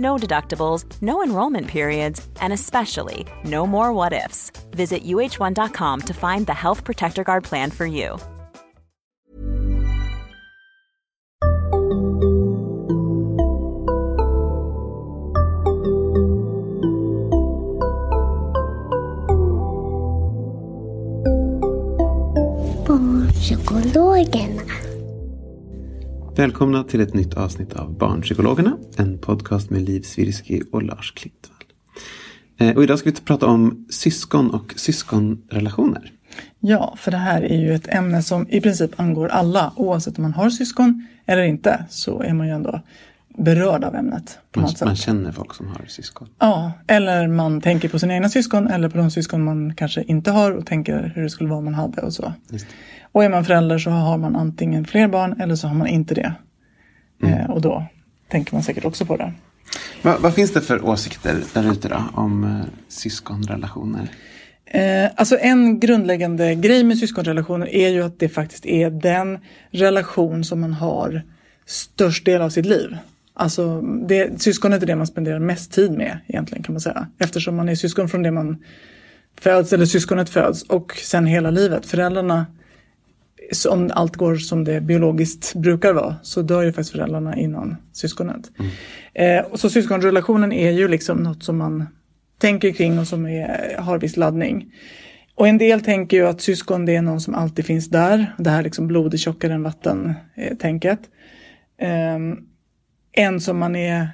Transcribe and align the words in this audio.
No 0.00 0.16
deductibles, 0.16 0.84
no 1.02 1.22
enrollment 1.22 1.68
periods, 1.68 2.26
and 2.40 2.54
especially 2.54 3.26
no 3.44 3.66
more 3.66 3.92
what 3.92 4.14
ifs. 4.14 4.50
Visit 4.70 5.04
uh1.com 5.04 6.00
to 6.00 6.14
find 6.14 6.46
the 6.46 6.54
Health 6.54 6.84
Protector 6.84 7.22
Guard 7.22 7.44
plan 7.44 7.70
for 7.70 7.84
you. 7.84 8.16
Barnpsykologerna. 22.86 24.89
Välkomna 26.36 26.84
till 26.84 27.00
ett 27.00 27.14
nytt 27.14 27.34
avsnitt 27.34 27.72
av 27.72 27.98
Barnpsykologerna. 27.98 28.76
En 28.96 29.18
podcast 29.18 29.70
med 29.70 29.82
Liv 29.82 30.00
Svirsky 30.02 30.60
och 30.72 30.82
Lars 30.82 31.12
Klintvall. 31.14 31.56
Eh, 32.58 32.76
Och 32.76 32.82
idag 32.84 32.98
ska 32.98 33.10
vi 33.10 33.16
prata 33.16 33.46
om 33.46 33.86
syskon 33.90 34.50
och 34.50 34.74
syskonrelationer. 34.76 36.12
Ja, 36.60 36.94
för 36.98 37.10
det 37.10 37.16
här 37.16 37.42
är 37.42 37.56
ju 37.60 37.74
ett 37.74 37.88
ämne 37.88 38.22
som 38.22 38.48
i 38.48 38.60
princip 38.60 39.00
angår 39.00 39.28
alla. 39.28 39.72
Oavsett 39.76 40.18
om 40.18 40.22
man 40.22 40.32
har 40.32 40.50
syskon 40.50 41.06
eller 41.26 41.42
inte 41.42 41.84
så 41.90 42.22
är 42.22 42.32
man 42.34 42.46
ju 42.46 42.52
ändå 42.52 42.80
berörd 43.38 43.84
av 43.84 43.94
ämnet. 43.94 44.38
På 44.52 44.60
Man, 44.60 44.68
något 44.68 44.78
sätt. 44.78 44.86
man 44.86 44.96
känner 44.96 45.32
folk 45.32 45.54
som 45.54 45.66
har 45.68 45.84
syskon. 45.88 46.28
Ja, 46.38 46.72
eller 46.86 47.28
man 47.28 47.60
tänker 47.60 47.88
på 47.88 47.98
sina 47.98 48.14
egna 48.14 48.28
syskon 48.28 48.66
eller 48.68 48.88
på 48.88 48.98
de 48.98 49.10
syskon 49.10 49.44
man 49.44 49.74
kanske 49.74 50.02
inte 50.02 50.30
har 50.30 50.52
och 50.52 50.66
tänker 50.66 51.12
hur 51.14 51.22
det 51.22 51.30
skulle 51.30 51.48
vara 51.50 51.58
om 51.58 51.64
man 51.64 51.74
hade 51.74 52.02
och 52.02 52.12
så. 52.12 52.32
Och 53.12 53.24
är 53.24 53.28
man 53.28 53.44
förälder 53.44 53.78
så 53.78 53.90
har 53.90 54.18
man 54.18 54.36
antingen 54.36 54.84
fler 54.84 55.08
barn 55.08 55.40
eller 55.40 55.54
så 55.54 55.68
har 55.68 55.74
man 55.74 55.86
inte 55.86 56.14
det. 56.14 56.34
Mm. 57.22 57.34
Eh, 57.34 57.50
och 57.50 57.60
då 57.60 57.86
tänker 58.28 58.54
man 58.54 58.62
säkert 58.62 58.84
också 58.84 59.06
på 59.06 59.16
det. 59.16 59.32
Vad, 60.02 60.20
vad 60.20 60.34
finns 60.34 60.52
det 60.52 60.60
för 60.60 60.84
åsikter 60.84 61.42
där 61.54 61.72
ute 61.72 61.88
då 61.88 62.02
om 62.14 62.44
eh, 62.44 62.50
syskonrelationer? 62.88 64.08
Eh, 64.64 65.10
alltså 65.16 65.38
en 65.40 65.80
grundläggande 65.80 66.54
grej 66.54 66.84
med 66.84 66.98
syskonrelationer 66.98 67.74
är 67.74 67.88
ju 67.88 68.02
att 68.02 68.18
det 68.18 68.28
faktiskt 68.28 68.66
är 68.66 68.90
den 68.90 69.38
relation 69.70 70.44
som 70.44 70.60
man 70.60 70.72
har 70.72 71.22
störst 71.66 72.24
del 72.24 72.42
av 72.42 72.50
sitt 72.50 72.66
liv. 72.66 72.96
Alltså 73.34 73.80
det, 73.80 74.42
syskonet 74.42 74.82
är 74.82 74.86
det 74.86 74.96
man 74.96 75.06
spenderar 75.06 75.38
mest 75.38 75.72
tid 75.72 75.92
med 75.92 76.18
egentligen 76.26 76.62
kan 76.62 76.72
man 76.72 76.80
säga. 76.80 77.06
Eftersom 77.18 77.56
man 77.56 77.68
är 77.68 77.74
syskon 77.74 78.08
från 78.08 78.22
det 78.22 78.30
man 78.30 78.64
föds 79.40 79.72
eller 79.72 79.86
syskonet 79.86 80.30
föds 80.30 80.62
och 80.62 80.92
sen 80.96 81.26
hela 81.26 81.50
livet. 81.50 81.86
Föräldrarna, 81.86 82.46
om 83.70 83.90
allt 83.94 84.16
går 84.16 84.36
som 84.36 84.64
det 84.64 84.80
biologiskt 84.80 85.54
brukar 85.54 85.92
vara, 85.92 86.16
så 86.22 86.42
dör 86.42 86.62
ju 86.62 86.72
faktiskt 86.72 86.92
föräldrarna 86.92 87.36
innan 87.36 87.76
syskonet. 87.92 88.50
Eh, 89.14 89.40
och 89.40 89.60
så 89.60 89.70
syskonrelationen 89.70 90.52
är 90.52 90.70
ju 90.70 90.88
liksom 90.88 91.18
något 91.18 91.42
som 91.42 91.58
man 91.58 91.86
tänker 92.38 92.72
kring 92.72 92.98
och 92.98 93.06
som 93.06 93.26
är, 93.26 93.76
har 93.78 93.98
viss 93.98 94.16
laddning. 94.16 94.72
Och 95.34 95.48
en 95.48 95.58
del 95.58 95.80
tänker 95.80 96.16
ju 96.16 96.26
att 96.26 96.40
syskon 96.40 96.86
det 96.86 96.96
är 96.96 97.02
någon 97.02 97.20
som 97.20 97.34
alltid 97.34 97.64
finns 97.64 97.88
där. 97.88 98.34
Det 98.38 98.50
här 98.50 98.62
liksom 98.62 98.86
blod 98.86 99.14
är 99.14 99.18
tjockare 99.18 99.52
än 99.52 99.62
vatten-tänket. 99.62 101.00
Um, 102.16 102.46
en 103.12 103.40
som 103.40 103.58
man 103.58 103.76
är 103.76 104.08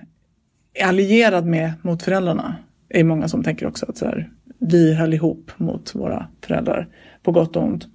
allierad 0.83 1.47
med 1.47 1.73
mot 1.83 2.03
föräldrarna. 2.03 2.57
är 2.89 3.05
många 3.05 3.29
som 3.29 3.43
tänker 3.43 3.67
också 3.67 3.87
att 3.89 3.97
så 3.97 4.05
här, 4.05 4.31
vi 4.59 4.95
höll 4.95 5.15
ihop 5.15 5.51
mot 5.57 5.95
våra 5.95 6.29
föräldrar 6.47 6.89
på 7.23 7.33
gott 7.33 7.57
och 7.57 7.63
ont. 7.63 7.87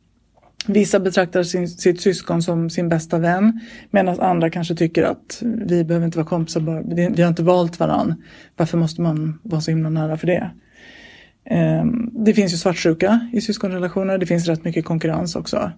Vissa 0.67 0.99
betraktar 0.99 1.43
sin, 1.43 1.67
sitt 1.67 2.01
syskon 2.01 2.41
som 2.41 2.69
sin 2.69 2.89
bästa 2.89 3.17
vän 3.17 3.59
medan 3.91 4.19
andra 4.19 4.49
kanske 4.49 4.75
tycker 4.75 5.03
att 5.03 5.41
vi 5.41 5.83
behöver 5.83 6.05
inte 6.05 6.17
vara 6.17 6.27
kompisar, 6.27 6.61
bara, 6.61 6.81
vi 7.15 7.21
har 7.21 7.29
inte 7.29 7.43
valt 7.43 7.79
varann. 7.79 8.23
Varför 8.57 8.77
måste 8.77 9.01
man 9.01 9.39
vara 9.43 9.61
så 9.61 9.71
himla 9.71 9.89
nära 9.89 10.17
för 10.17 10.27
det? 10.27 10.51
Ehm, 11.45 12.09
Det 12.13 12.33
finns 12.33 12.53
ju 12.53 12.57
svartsjuka 12.57 13.29
i 13.33 13.41
syskonrelationer, 13.41 14.17
det 14.17 14.25
finns 14.25 14.47
rätt 14.47 14.63
mycket 14.63 14.85
konkurrens 14.85 15.35
också. 15.35 15.71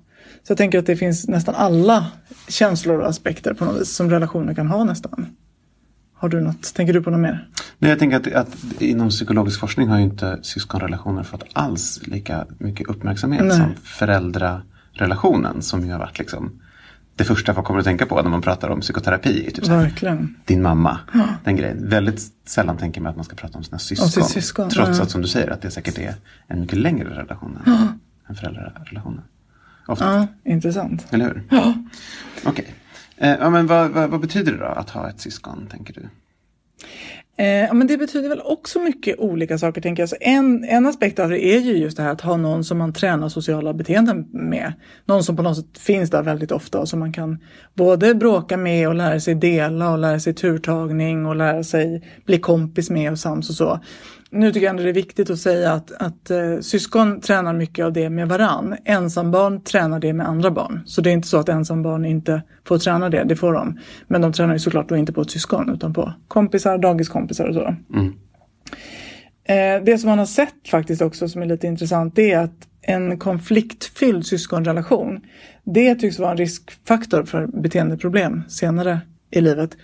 Så 0.43 0.51
jag 0.51 0.57
tänker 0.57 0.79
att 0.79 0.85
det 0.85 0.95
finns 0.95 1.27
nästan 1.27 1.55
alla 1.55 2.07
känslor 2.47 2.99
och 2.99 3.07
aspekter 3.07 3.53
på 3.53 3.65
något 3.65 3.81
vis 3.81 3.95
som 3.95 4.09
relationer 4.09 4.53
kan 4.53 4.67
ha 4.67 4.83
nästan. 4.83 5.27
Har 6.13 6.29
du 6.29 6.41
något, 6.41 6.73
tänker 6.73 6.93
du 6.93 7.03
på 7.03 7.09
något 7.09 7.19
mer? 7.19 7.47
Nej, 7.79 7.89
jag 7.89 7.99
tänker 7.99 8.17
att, 8.17 8.33
att 8.33 8.81
inom 8.81 9.09
psykologisk 9.09 9.59
forskning 9.59 9.87
har 9.87 9.97
ju 9.97 10.03
inte 10.03 10.39
syskonrelationer 10.41 11.23
fått 11.23 11.43
alls 11.53 12.01
lika 12.03 12.45
mycket 12.57 12.87
uppmärksamhet 12.87 13.43
Nej. 13.45 13.57
som 13.57 13.73
föräldrarelationen 14.93 15.61
som 15.61 15.85
ju 15.85 15.91
har 15.91 15.99
varit 15.99 16.19
liksom 16.19 16.59
det 17.15 17.23
första 17.23 17.53
folk 17.53 17.67
kommer 17.67 17.79
att 17.79 17.85
tänka 17.85 18.05
på 18.05 18.21
när 18.21 18.29
man 18.29 18.41
pratar 18.41 18.69
om 18.69 18.81
psykoterapi. 18.81 19.51
Typ 19.51 19.65
så 19.65 19.71
här, 19.71 19.79
Verkligen. 19.81 20.35
din 20.45 20.61
mamma, 20.61 20.99
den 21.43 21.55
grejen. 21.55 21.89
Väldigt 21.89 22.21
sällan 22.45 22.77
tänker 22.77 23.01
man 23.01 23.09
att 23.09 23.15
man 23.15 23.25
ska 23.25 23.35
prata 23.35 23.57
om 23.57 23.63
sina 23.63 23.79
syskon. 23.79 24.09
sitt 24.09 24.25
syskon, 24.25 24.69
Trots 24.69 24.97
ja. 24.97 25.03
att 25.03 25.11
som 25.11 25.21
du 25.21 25.27
säger 25.27 25.51
att 25.51 25.61
det 25.61 25.71
säkert 25.71 25.97
är 25.97 26.15
en 26.47 26.61
mycket 26.61 26.79
längre 26.79 27.09
relation 27.09 27.57
än, 27.65 27.87
än 28.27 28.35
föräldrarelationen. 28.35 29.21
Ja, 29.87 30.27
intressant. 30.45 31.05
eller 31.09 31.25
hur? 31.25 31.43
Ja. 31.49 31.73
Okej. 32.45 32.73
Eh, 33.17 33.29
ja, 33.29 33.49
men 33.49 33.67
vad, 33.67 33.91
vad, 33.91 34.09
vad 34.09 34.19
betyder 34.21 34.51
det 34.51 34.57
då 34.57 34.65
att 34.65 34.89
ha 34.89 35.09
ett 35.09 35.19
syskon, 35.19 35.67
tänker 35.71 35.93
du? 35.93 36.09
Eh, 37.37 37.45
ja, 37.47 37.73
men 37.73 37.87
det 37.87 37.97
betyder 37.97 38.29
väl 38.29 38.41
också 38.41 38.79
mycket 38.79 39.19
olika 39.19 39.57
saker 39.57 39.81
tänker 39.81 40.01
jag. 40.01 40.09
Så 40.09 40.15
en, 40.21 40.63
en 40.63 40.85
aspekt 40.85 41.19
av 41.19 41.29
det 41.29 41.45
är 41.45 41.59
ju 41.59 41.77
just 41.77 41.97
det 41.97 42.03
här 42.03 42.11
att 42.11 42.21
ha 42.21 42.37
någon 42.37 42.63
som 42.63 42.77
man 42.77 42.93
tränar 42.93 43.29
sociala 43.29 43.73
beteenden 43.73 44.27
med. 44.31 44.73
Någon 45.05 45.23
som 45.23 45.35
på 45.35 45.41
något 45.43 45.57
sätt 45.57 45.77
finns 45.77 46.09
där 46.09 46.23
väldigt 46.23 46.51
ofta 46.51 46.79
och 46.79 46.89
som 46.89 46.99
man 46.99 47.13
kan 47.13 47.37
både 47.73 48.15
bråka 48.15 48.57
med 48.57 48.87
och 48.87 48.95
lära 48.95 49.19
sig 49.19 49.35
dela 49.35 49.91
och 49.91 49.97
lära 49.97 50.19
sig 50.19 50.33
turtagning 50.33 51.25
och 51.25 51.35
lära 51.35 51.63
sig 51.63 52.01
bli 52.25 52.39
kompis 52.39 52.89
med 52.89 53.11
och 53.11 53.19
sams 53.19 53.49
och 53.49 53.55
så. 53.55 53.79
Nu 54.35 54.51
tycker 54.51 54.65
jag 54.65 54.69
ändå 54.69 54.83
det 54.83 54.89
är 54.89 54.93
viktigt 54.93 55.29
att 55.29 55.39
säga 55.39 55.73
att, 55.73 55.91
att 55.91 56.31
eh, 56.31 56.59
syskon 56.61 57.21
tränar 57.21 57.53
mycket 57.53 57.85
av 57.85 57.93
det 57.93 58.09
med 58.09 58.27
varann. 58.27 58.75
Ensambarn 58.85 59.61
tränar 59.61 59.99
det 59.99 60.13
med 60.13 60.27
andra 60.27 60.51
barn. 60.51 60.81
Så 60.85 61.01
det 61.01 61.09
är 61.09 61.13
inte 61.13 61.27
så 61.27 61.37
att 61.37 61.49
ensambarn 61.49 62.05
inte 62.05 62.41
får 62.67 62.77
träna 62.77 63.09
det, 63.09 63.23
det 63.23 63.35
får 63.35 63.53
de. 63.53 63.79
Men 64.07 64.21
de 64.21 64.33
tränar 64.33 64.53
ju 64.53 64.59
såklart 64.59 64.89
då 64.89 64.97
inte 64.97 65.13
på 65.13 65.21
ett 65.21 65.31
syskon 65.31 65.69
utan 65.69 65.93
på 65.93 66.13
kompisar, 66.27 66.77
dagiskompisar 66.77 67.47
och 67.47 67.53
så. 67.55 67.75
Eh, 69.45 69.83
det 69.83 69.97
som 69.97 70.09
man 70.09 70.19
har 70.19 70.25
sett 70.25 70.67
faktiskt 70.67 71.01
också 71.01 71.27
som 71.27 71.41
är 71.41 71.45
lite 71.45 71.67
intressant 71.67 72.15
det 72.15 72.31
är 72.31 72.39
att 72.39 72.67
en 72.81 73.19
konfliktfylld 73.19 74.25
syskonrelation 74.25 75.21
det 75.63 75.95
tycks 75.95 76.19
vara 76.19 76.31
en 76.31 76.37
riskfaktor 76.37 77.23
för 77.23 77.47
beteendeproblem 77.47 78.43
senare 78.47 78.99
i 79.31 79.41
livet. 79.41 79.77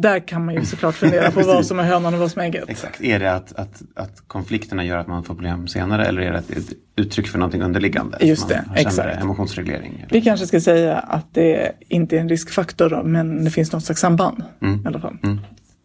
Där 0.00 0.20
kan 0.20 0.44
man 0.44 0.54
ju 0.54 0.64
såklart 0.64 0.94
fundera 0.94 1.30
på 1.30 1.40
vad 1.46 1.66
som 1.66 1.78
är 1.78 1.82
hönan 1.82 2.14
och 2.14 2.20
vad 2.20 2.30
som 2.30 2.42
är 2.42 2.46
ägget. 2.46 2.64
Exakt. 2.68 3.00
Är 3.00 3.18
det 3.18 3.34
att, 3.34 3.52
att, 3.52 3.82
att 3.94 4.22
konflikterna 4.26 4.84
gör 4.84 4.96
att 4.98 5.06
man 5.06 5.24
får 5.24 5.34
problem 5.34 5.68
senare 5.68 6.06
eller 6.06 6.22
är 6.22 6.32
det 6.32 6.38
ett, 6.38 6.72
uttryck 6.96 7.28
för 7.28 7.38
någonting 7.38 7.62
underliggande? 7.62 8.18
Just 8.20 8.48
det, 8.48 8.64
exakt. 8.76 9.22
emotionsreglering? 9.22 9.94
eller? 9.96 10.08
Vi 10.10 10.20
kanske 10.22 10.46
ska 10.46 10.60
säga 10.60 10.96
att 10.98 11.34
det 11.34 11.72
inte 11.88 12.16
är 12.16 12.20
en 12.20 12.28
riskfaktor 12.28 12.90
då, 12.90 13.02
men 13.02 13.44
det 13.44 13.50
finns 13.50 13.72
något 13.72 13.84
slags 13.84 14.00
samband 14.00 14.44
Mm. 14.62 14.80
i 14.84 14.86
alla 14.86 15.00
fall. 15.00 15.16
Mm. 15.22 15.40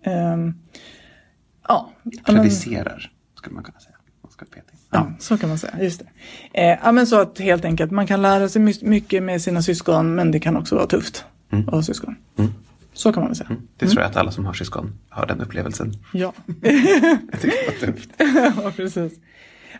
Ehm, 0.05 0.53
ja, 1.67 1.91
ja, 2.03 2.21
Predicerar, 2.25 3.11
skulle 3.37 3.53
man 3.55 3.63
kunna 3.63 3.79
säga. 3.79 3.95
Man 4.23 4.31
ska 4.31 4.45
peta 4.45 4.57
in. 4.73 4.79
Ja, 4.91 5.11
så 5.19 5.37
kan 5.37 5.49
man 5.49 5.57
säga. 5.57 5.73
Just 5.81 6.01
det. 6.53 6.61
Eh, 6.71 6.77
ja, 6.83 6.91
men 6.91 7.07
så 7.07 7.19
att 7.21 7.39
helt 7.39 7.65
enkelt 7.65 7.91
man 7.91 8.07
kan 8.07 8.21
lära 8.21 8.49
sig 8.49 8.61
my- 8.61 8.73
mycket 8.81 9.23
med 9.23 9.41
sina 9.41 9.61
syskon 9.61 10.15
men 10.15 10.31
det 10.31 10.39
kan 10.39 10.57
också 10.57 10.75
vara 10.75 10.87
tufft 10.87 11.25
Mm. 11.51 11.67
att 11.67 11.73
ha 11.73 11.83
syskon. 11.83 12.15
Så 12.93 13.13
kan 13.13 13.21
man 13.21 13.29
väl 13.29 13.35
säga. 13.35 13.49
Det 13.77 13.87
tror 13.87 14.01
jag 14.01 14.09
att 14.09 14.17
alla 14.17 14.31
som 14.31 14.45
har 14.45 14.53
syskon 14.53 14.93
har 15.09 15.25
den 15.25 15.41
upplevelsen. 15.41 15.93
Ja. 16.13 16.33
Jag 17.31 17.41
tycker 17.41 17.79
det 17.79 17.87
var 17.87 17.93
tufft. 17.93 18.09
ja, 18.63 18.71
precis. 18.75 19.13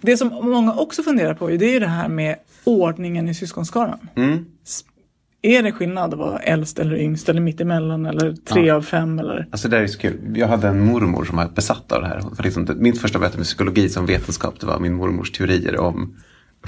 Det 0.02 0.18
som 0.18 0.28
många 0.28 0.74
också 0.74 1.04
funderar 1.04 1.34
på 1.34 1.48
det 1.48 1.66
är 1.66 1.74
ju 1.74 1.80
det 1.80 1.88
här 1.88 2.08
med 2.08 2.36
ordningen 2.64 3.30
i 3.30 3.34
syskonskaran. 3.34 4.00
Mm. 4.16 4.46
Är 5.42 5.64
det 5.64 5.72
skillnad 5.72 6.14
att 6.14 6.20
vara 6.20 6.40
äldst 6.40 6.80
eller 6.80 6.96
yngst 6.96 7.30
eller 7.30 7.42
mittemellan 7.42 8.06
eller 8.06 8.34
tre 8.34 8.70
av 8.70 8.82
fem 8.82 9.20
eller? 9.20 9.48
Alltså 9.52 9.68
det 9.68 9.78
är 9.78 9.88
så 9.88 10.00
kul. 10.00 10.20
Jag 10.36 10.48
hade 10.48 10.68
en 10.68 10.86
mormor 10.86 11.26
som 11.26 11.38
var 11.38 11.50
besatt 11.50 11.92
av 11.92 12.02
det 12.02 12.08
här. 12.08 12.22
För 12.36 12.44
liksom, 12.44 12.68
mitt 12.76 13.02
första 13.02 13.20
möte 13.20 13.38
med 13.38 13.46
psykologi 13.46 13.90
som 13.90 14.06
vetenskap 14.06 14.60
det 14.60 14.66
var 14.66 14.80
min 14.80 14.94
mormors 14.94 15.32
teorier 15.32 15.80
om 15.80 16.16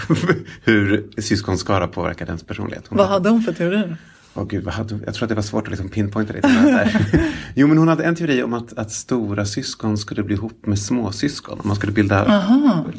hur 0.64 1.22
syskonskara 1.22 1.88
påverkar 1.88 2.26
ens 2.26 2.44
personlighet. 2.44 2.88
Hon 2.88 2.98
Vad 2.98 3.08
hade 3.08 3.30
hon 3.30 3.42
för 3.42 3.54
teorier? 3.54 3.98
Åh 4.38 4.46
gud, 4.48 4.64
vad 4.64 4.74
hade, 4.74 5.00
jag 5.06 5.14
tror 5.14 5.26
att 5.26 5.30
det 5.30 5.36
var 5.36 5.42
svårt 5.42 5.64
att 5.64 5.70
liksom 5.70 5.90
pinpointa 5.90 6.34
det. 6.34 6.42
Jo 7.56 7.68
men 7.68 7.78
hon 7.78 7.88
hade 7.88 8.04
en 8.04 8.16
teori 8.16 8.44
om 8.44 8.54
att, 8.54 8.74
att 8.74 8.92
stora 8.92 9.46
syskon 9.46 9.98
skulle 9.98 10.24
bli 10.24 10.36
ihop 10.36 10.66
med 10.66 10.80
småsyskon. 10.80 11.60
Om 11.60 11.68
man 11.68 11.76
skulle 11.76 11.92
bilda 11.92 12.44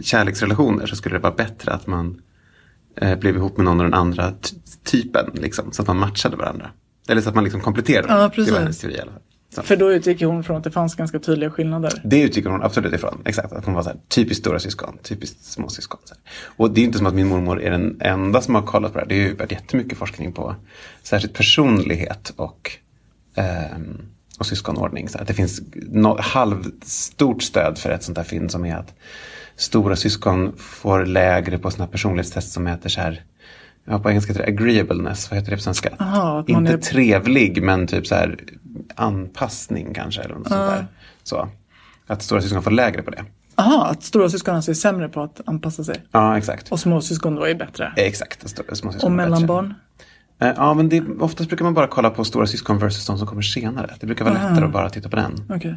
kärleksrelationer 0.03 0.87
så 0.87 0.97
skulle 0.97 1.15
det 1.15 1.23
vara 1.23 1.35
bättre 1.35 1.73
att 1.73 1.87
man 1.87 2.21
eh, 2.97 3.19
blev 3.19 3.37
ihop 3.37 3.57
med 3.57 3.65
någon 3.65 3.81
av 3.81 3.85
den 3.85 3.95
andra 3.95 4.33
typen. 4.85 5.31
Liksom, 5.35 5.73
så 5.73 5.83
att 5.83 5.89
man 5.89 5.99
matchade 5.99 6.37
varandra. 6.37 6.71
Eller 7.09 7.21
så 7.21 7.29
att 7.29 7.35
man 7.35 7.45
liksom 7.45 7.61
kompletterade. 7.61 8.23
Ja, 8.23 8.29
precis. 8.29 8.47
Det 8.47 8.53
var 8.53 8.61
hennes 8.61 8.79
teori 8.79 8.95
i 8.95 9.01
alla 9.01 9.13
fall. 9.13 9.21
Så. 9.55 9.63
För 9.63 9.77
då 9.77 9.93
utgick 9.93 10.23
hon 10.23 10.45
från 10.45 10.57
att 10.57 10.65
det 10.65 10.71
fanns 10.71 10.95
ganska 10.95 11.19
tydliga 11.19 11.51
skillnader. 11.51 11.93
Det 12.05 12.21
utgick 12.21 12.47
hon 12.47 12.63
absolut 12.63 12.95
ifrån. 12.95 13.23
Exakt, 13.25 13.53
att 13.53 13.65
hon 13.65 13.75
var 13.75 13.83
så 13.83 13.89
här, 13.89 13.99
typiskt 14.09 14.45
stora 14.45 14.59
syskon, 14.59 14.99
typiskt 15.03 15.45
småsyskon. 15.45 16.01
Och 16.57 16.71
det 16.71 16.81
är 16.81 16.85
inte 16.85 16.99
som 16.99 17.07
att 17.07 17.15
min 17.15 17.27
mormor 17.27 17.63
är 17.63 17.71
den 17.71 18.01
enda 18.01 18.41
som 18.41 18.55
har 18.55 18.63
kollat 18.63 18.93
på 18.93 18.99
det 18.99 19.03
här. 19.03 19.09
Det 19.09 19.19
har 19.19 19.29
ju 19.29 19.37
varit 19.37 19.53
jättemycket 19.53 19.99
forskning 19.99 20.33
på 20.33 20.55
särskilt 21.03 21.35
personlighet 21.35 22.33
och, 22.37 22.71
ehm, 23.35 24.03
och 24.39 24.47
syskonordning. 24.47 25.09
Så 25.09 25.19
att 25.19 25.29
Det 25.29 25.35
finns 25.35 25.61
no, 25.75 26.17
halvstort 26.21 27.43
stöd 27.43 27.79
för 27.79 27.91
ett 27.91 28.03
sånt 28.03 28.19
här 28.19 28.25
fynd 28.25 28.51
som 28.51 28.65
är 28.65 28.77
att 28.77 28.95
stora 29.57 29.97
syskon 29.97 30.53
får 30.57 31.07
lägre 31.07 31.59
på 31.59 31.71
sådana 31.71 31.85
här 31.85 31.93
personlighetstest 31.93 32.53
som 32.53 32.65
mäter 32.65 32.89
så 32.89 33.01
här 33.01 33.23
Ja, 33.89 33.99
på 33.99 34.11
engelska 34.11 34.33
heter 34.33 34.47
det 34.47 34.53
agreeableness. 34.53 35.31
Vad 35.31 35.39
heter 35.39 35.51
det 35.51 35.57
på 35.57 35.63
svenska? 35.63 35.91
Aha, 35.99 36.45
Inte 36.47 36.73
är- 36.73 36.77
trevlig, 36.79 37.63
men 37.63 37.87
typ 37.87 38.07
så 38.07 38.15
här 38.15 38.39
anpassning 38.95 39.95
kanske. 39.95 40.23
Eller 40.23 40.35
något 40.35 40.49
sånt 40.49 40.71
där. 40.71 40.87
Så. 41.23 41.49
Att 42.07 42.23
stora 42.23 42.41
syskon 42.43 42.63
får 42.63 42.71
lägre 42.71 43.03
på 43.03 43.11
det. 43.11 43.25
Aha, 43.55 43.87
att 43.87 44.03
stora 44.03 44.29
syskon 44.31 44.55
alltså 44.55 44.71
är 44.71 44.75
sämre 44.75 45.09
på 45.09 45.23
att 45.23 45.41
anpassa 45.47 45.85
sig. 45.85 46.03
Ja, 46.13 46.39
exakt. 46.39 46.73
Och 46.73 46.81
småsyskon 46.81 47.35
då 47.35 47.45
är 47.45 47.55
bättre. 47.55 47.93
Exakt. 47.97 48.45
att 48.45 48.51
stora- 48.51 48.75
små 48.75 48.93
syskon 48.93 49.11
Och 49.11 49.17
mellanbarn? 49.17 49.75
Eh, 50.41 50.53
Ja, 50.57 50.75
men 50.75 50.89
det, 50.89 51.03
oftast 51.21 51.49
brukar 51.49 51.65
man 51.65 51.75
bara 51.75 51.87
kolla 51.87 52.11
på 52.11 52.25
stora 52.25 52.47
syskon 52.47 52.79
versus 52.79 53.07
de 53.07 53.19
som 53.19 53.27
kommer 53.27 53.43
senare. 53.43 53.95
Det 54.01 54.07
brukar 54.07 54.25
vara 54.25 54.35
lättare 54.35 54.65
att 54.65 54.73
bara 54.73 54.91
titta 54.91 55.09
på 55.09 55.17
den. 55.17 55.33
Okej. 55.51 55.75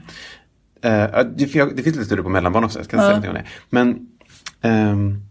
Eh, 0.82 0.92
ja, 0.94 1.24
det, 1.24 1.32
det 1.46 1.48
finns 1.84 1.86
lite 1.96 2.06
studier 2.06 2.24
på 2.24 2.30
mellanbarn 2.30 2.64
också, 2.64 2.80
jag 2.80 2.86
ska 2.86 2.96
inte 2.98 3.04
säga 3.04 3.10
någonting 3.18 3.30
om 3.32 3.36
det. 3.36 3.46
Men 3.70 4.08
ehm, 4.62 5.22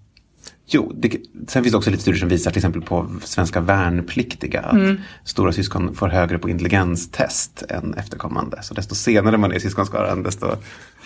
jo, 0.69 0.93
det, 0.97 1.09
sen 1.49 1.63
finns 1.63 1.73
det 1.73 1.77
också 1.77 1.91
lite 1.91 2.03
studier 2.03 2.21
som 2.21 2.29
visar 2.29 2.51
till 2.51 2.59
exempel 2.59 2.83
på 2.83 3.11
svenska 3.25 3.61
värnpliktiga 3.61 4.61
att 4.61 4.99
stora 5.25 5.53
syskon 5.53 5.95
får 5.95 6.09
högre 6.09 6.39
på 6.39 6.51
intelligenstest 6.51 7.63
än 7.69 7.95
efterkommande. 7.95 8.63
Så 8.63 8.75
desto 8.75 8.95
senare 8.95 9.39
man 9.39 9.53
är 9.53 9.57
i 9.57 9.61
syskonskaran 9.61 10.23
desto, 10.23 10.47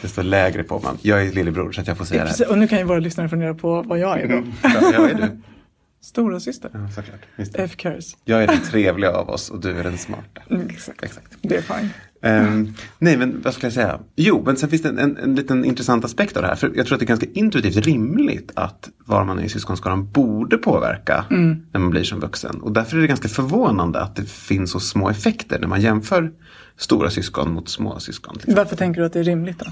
desto 0.02 0.22
lägre 0.22 0.64
får 0.64 0.80
man. 0.80 0.98
Jag 1.02 1.22
är 1.22 1.32
lillebror 1.32 1.72
så 1.72 1.80
att 1.80 1.86
jag 1.86 1.98
får 1.98 2.04
säga 2.04 2.24
det 2.24 2.30
här. 2.38 2.50
och 2.50 2.58
nu 2.58 2.68
kan 2.68 2.78
ju 2.78 2.84
våra 2.84 2.98
lyssnare 2.98 3.28
fundera 3.28 3.54
på 3.54 3.82
vad 3.82 3.98
jag 3.98 4.20
är 4.20 4.28
då. 4.28 4.42
Ja, 4.62 4.70
ja, 4.92 5.08
är 5.08 5.14
du? 5.14 5.40
Stora 6.00 6.40
syster. 6.40 6.70
Ja, 6.72 6.88
såklart. 6.88 7.20
F-curse. 7.54 8.16
Jag 8.24 8.42
är 8.42 8.46
den 8.46 8.60
trevliga 8.60 9.10
av 9.10 9.28
oss 9.30 9.50
och 9.50 9.60
du 9.60 9.70
är 9.78 9.84
den 9.84 9.98
smarta. 9.98 10.42
Mm, 10.50 10.68
exakt. 10.68 11.02
Exakt. 11.02 11.26
Det 11.42 11.56
är 11.56 11.62
fine. 11.62 11.90
Ehm, 12.22 12.74
nej, 12.98 13.16
men 13.16 13.40
vad 13.42 13.54
ska 13.54 13.66
jag 13.66 13.74
säga? 13.74 14.00
Jo, 14.16 14.42
men 14.46 14.56
sen 14.56 14.68
finns 14.68 14.82
det 14.82 14.88
en, 14.88 14.98
en, 14.98 15.16
en 15.16 15.34
liten 15.34 15.64
intressant 15.64 16.04
aspekt 16.04 16.36
av 16.36 16.42
det 16.42 16.48
här. 16.48 16.54
För 16.54 16.72
jag 16.74 16.86
tror 16.86 16.94
att 16.96 17.00
det 17.00 17.04
är 17.04 17.08
ganska 17.08 17.26
intuitivt 17.34 17.76
rimligt 17.76 18.52
att 18.54 18.88
var 19.06 19.24
man 19.24 19.38
är 19.38 19.42
i 19.42 19.48
syskonskaran 19.48 20.10
borde 20.10 20.58
påverka 20.58 21.24
när 21.72 21.78
man 21.80 21.90
blir 21.90 22.04
som 22.04 22.20
vuxen. 22.20 22.60
Och 22.60 22.72
därför 22.72 22.96
är 22.96 23.00
det 23.00 23.06
ganska 23.06 23.28
förvånande 23.28 24.00
att 24.00 24.16
det 24.16 24.24
finns 24.24 24.70
så 24.70 24.80
små 24.80 25.10
effekter 25.10 25.58
när 25.60 25.68
man 25.68 25.80
jämför 25.80 26.32
stora 26.76 27.10
syskon 27.10 27.52
mot 27.52 27.68
små 27.68 27.98
syskon. 28.00 28.34
exempel. 28.36 28.56
Varför 28.56 28.76
tänker 28.76 29.00
du 29.00 29.06
att 29.06 29.12
det 29.12 29.20
är 29.20 29.24
rimligt 29.24 29.58
då? 29.58 29.66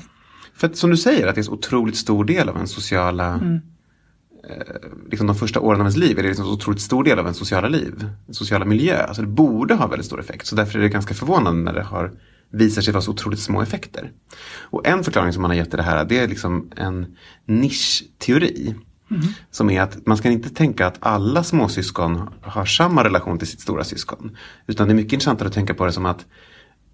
För 0.54 0.66
att 0.66 0.76
som 0.76 0.90
du 0.90 0.96
säger, 0.96 1.26
att 1.26 1.34
det 1.34 1.38
är 1.38 1.42
en 1.42 1.44
så 1.44 1.52
otroligt 1.52 1.96
stor 1.96 2.24
del 2.24 2.48
av 2.48 2.56
en 2.56 2.66
sociala 2.66 3.34
eh, 4.48 4.56
liksom 5.10 5.26
de 5.26 5.36
första 5.36 5.60
åren 5.60 5.80
av 5.80 5.84
ens 5.84 5.96
liv 5.96 6.18
är 6.18 6.22
det 6.22 6.28
liksom 6.28 6.46
en 6.46 6.52
otroligt 6.52 6.80
stor 6.80 7.04
del 7.04 7.18
av 7.18 7.26
en 7.26 7.34
sociala 7.34 7.68
liv, 7.68 8.06
en 8.28 8.34
sociala 8.34 8.64
miljö. 8.64 9.02
Alltså 9.02 9.22
det 9.22 9.28
borde 9.28 9.74
ha 9.74 9.86
väldigt 9.86 10.06
stor 10.06 10.20
effekt. 10.20 10.46
Så 10.46 10.56
därför 10.56 10.78
är 10.78 10.82
det 10.82 10.88
ganska 10.88 11.14
förvånande 11.14 11.62
när 11.62 11.72
det 11.72 11.82
har 11.82 12.12
visar 12.50 12.82
sig 12.82 12.92
vara 12.92 13.02
så 13.02 13.10
otroligt 13.10 13.40
små 13.40 13.62
effekter. 13.62 14.10
Och 14.60 14.86
en 14.86 15.04
förklaring 15.04 15.32
som 15.32 15.42
man 15.42 15.50
har 15.50 15.56
gett 15.56 15.70
till 15.70 15.76
det 15.76 15.82
här 15.82 16.04
det 16.04 16.18
är 16.18 16.28
liksom 16.28 16.70
en 16.76 17.16
nischteori. 17.46 18.74
Som 19.50 19.70
är 19.70 19.82
att 19.82 20.06
man 20.06 20.16
ska 20.16 20.30
inte 20.30 20.50
tänka 20.50 20.86
att 20.86 20.96
alla 21.00 21.44
småsyskon 21.44 22.28
har 22.42 22.64
samma 22.64 23.04
relation 23.04 23.38
till 23.38 23.48
sitt 23.48 23.60
stora 23.60 23.84
syskon. 23.84 24.36
Utan 24.66 24.88
det 24.88 24.92
är 24.92 24.94
mycket 24.94 25.12
intressantare 25.12 25.48
att 25.48 25.54
tänka 25.54 25.74
på 25.74 25.86
det 25.86 25.92
som 25.92 26.06
att 26.06 26.26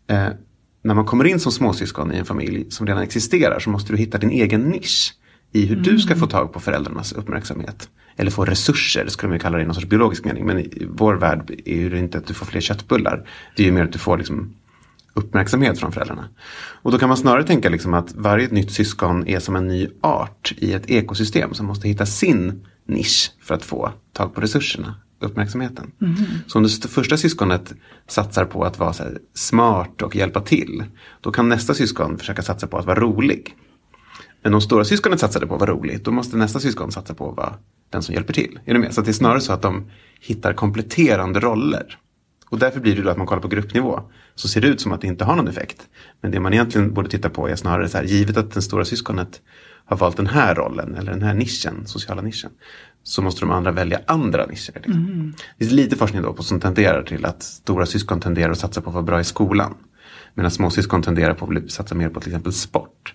eh, 0.06 0.28
när 0.82 0.94
man 0.94 1.04
kommer 1.04 1.24
in 1.24 1.40
som 1.40 1.52
småsyskon 1.52 2.12
i 2.12 2.18
en 2.18 2.24
familj 2.24 2.70
som 2.70 2.86
redan 2.86 3.02
existerar 3.02 3.58
så 3.58 3.70
måste 3.70 3.92
du 3.92 3.96
hitta 3.96 4.18
din 4.18 4.30
egen 4.30 4.60
nisch 4.60 5.14
i 5.52 5.66
hur 5.66 5.76
du 5.76 5.98
ska 5.98 6.16
få 6.16 6.26
tag 6.26 6.52
på 6.52 6.60
föräldrarnas 6.60 7.12
uppmärksamhet. 7.12 7.88
Eller 8.16 8.30
få 8.30 8.44
resurser, 8.44 9.08
skulle 9.08 9.30
man 9.30 9.38
kalla 9.38 9.56
det 9.56 9.62
i 9.62 9.66
någon 9.66 9.74
sorts 9.74 9.86
biologisk 9.86 10.24
mening. 10.24 10.46
Men 10.46 10.58
i 10.58 10.86
vår 10.90 11.14
värld 11.14 11.60
är 11.64 11.90
det 11.90 11.98
inte 11.98 12.18
att 12.18 12.26
du 12.26 12.34
får 12.34 12.46
fler 12.46 12.60
köttbullar. 12.60 13.28
Det 13.56 13.62
är 13.62 13.66
ju 13.66 13.72
mer 13.72 13.84
att 13.84 13.92
du 13.92 13.98
får 13.98 14.18
liksom 14.18 14.54
uppmärksamhet 15.16 15.78
från 15.78 15.92
föräldrarna. 15.92 16.28
Och 16.82 16.92
då 16.92 16.98
kan 16.98 17.08
man 17.08 17.16
snarare 17.18 17.44
tänka 17.44 17.68
liksom 17.68 17.94
att 17.94 18.14
varje 18.14 18.48
nytt 18.48 18.70
syskon 18.72 19.26
är 19.28 19.40
som 19.40 19.56
en 19.56 19.66
ny 19.68 19.88
art 20.00 20.54
i 20.56 20.72
ett 20.72 20.90
ekosystem 20.90 21.54
som 21.54 21.66
måste 21.66 21.88
hitta 21.88 22.06
sin 22.06 22.66
nisch 22.88 23.32
för 23.42 23.54
att 23.54 23.64
få 23.64 23.92
tag 24.12 24.34
på 24.34 24.40
resurserna, 24.40 24.94
uppmärksamheten. 25.20 25.90
Så 26.46 26.58
om 26.58 26.62
det 26.62 26.68
st- 26.68 26.88
första 26.88 27.16
syskonet 27.16 27.74
satsar 28.08 28.44
på 28.44 28.64
att 28.64 28.78
vara 28.78 28.94
smart 29.34 30.02
och 30.02 30.16
hjälpa 30.16 30.40
till, 30.40 30.84
då 31.20 31.32
kan 31.32 31.48
nästa 31.48 31.74
syskon 31.74 32.18
försöka 32.18 32.42
satsa 32.42 32.66
på 32.66 32.78
att 32.78 32.86
vara 32.86 33.00
rolig. 33.00 33.54
Men 34.42 34.54
om 34.54 34.60
stora 34.60 34.84
syskonet 34.84 35.20
satsade 35.20 35.46
på 35.46 35.54
att 35.54 35.60
vara 35.60 35.70
roligt, 35.70 36.04
då 36.04 36.10
måste 36.10 36.36
nästa 36.36 36.60
syskon 36.60 36.92
satsa 36.92 37.14
på 37.14 37.30
att 37.30 37.36
vara 37.36 37.54
den 37.90 38.02
som 38.02 38.14
hjälper 38.14 38.32
till. 38.34 38.58
Är 38.64 38.74
du 38.74 38.80
med? 38.80 38.94
Så 38.94 39.00
det 39.00 39.10
är 39.10 39.12
snarare 39.12 39.40
så 39.40 39.52
att 39.52 39.62
de 39.62 39.90
hittar 40.20 40.52
kompletterande 40.52 41.40
roller. 41.40 41.98
Och 42.50 42.58
därför 42.58 42.80
blir 42.80 42.96
det 42.96 43.02
då 43.02 43.10
att 43.10 43.16
man 43.16 43.26
kollar 43.26 43.42
på 43.42 43.48
gruppnivå. 43.48 44.00
Så 44.34 44.48
ser 44.48 44.60
det 44.60 44.66
ut 44.66 44.80
som 44.80 44.92
att 44.92 45.00
det 45.00 45.06
inte 45.06 45.24
har 45.24 45.36
någon 45.36 45.48
effekt. 45.48 45.88
Men 46.20 46.30
det 46.30 46.40
man 46.40 46.52
egentligen 46.52 46.94
borde 46.94 47.08
titta 47.08 47.30
på 47.30 47.48
är 47.48 47.56
snarare 47.56 47.88
så 47.88 47.98
här, 47.98 48.04
givet 48.04 48.36
att 48.36 48.50
det 48.50 48.62
stora 48.62 48.84
syskonet 48.84 49.40
har 49.86 49.96
valt 49.96 50.16
den 50.16 50.26
här 50.26 50.54
rollen 50.54 50.94
eller 50.94 51.12
den 51.12 51.22
här 51.22 51.34
nischen, 51.34 51.86
sociala 51.86 52.22
nischen. 52.22 52.50
Så 53.02 53.22
måste 53.22 53.40
de 53.40 53.50
andra 53.50 53.72
välja 53.72 54.00
andra 54.06 54.46
nischer. 54.46 54.72
Liksom. 54.74 55.34
Det 55.58 55.64
finns 55.64 55.72
lite 55.72 55.96
forskning 55.96 56.22
då 56.22 56.32
på 56.32 56.42
som 56.42 56.60
tenderar 56.60 57.02
till 57.02 57.24
att 57.24 57.42
stora 57.42 57.86
syskon 57.86 58.20
tenderar 58.20 58.52
att 58.52 58.58
satsa 58.58 58.80
på 58.80 58.90
att 58.90 58.94
vara 58.94 59.04
bra 59.04 59.20
i 59.20 59.24
skolan. 59.24 59.74
Medan 60.34 60.50
småsyskon 60.50 61.02
tenderar 61.02 61.34
på 61.34 61.52
att 61.52 61.70
satsa 61.70 61.94
mer 61.94 62.08
på 62.08 62.20
till 62.20 62.30
exempel 62.30 62.52
sport. 62.52 63.14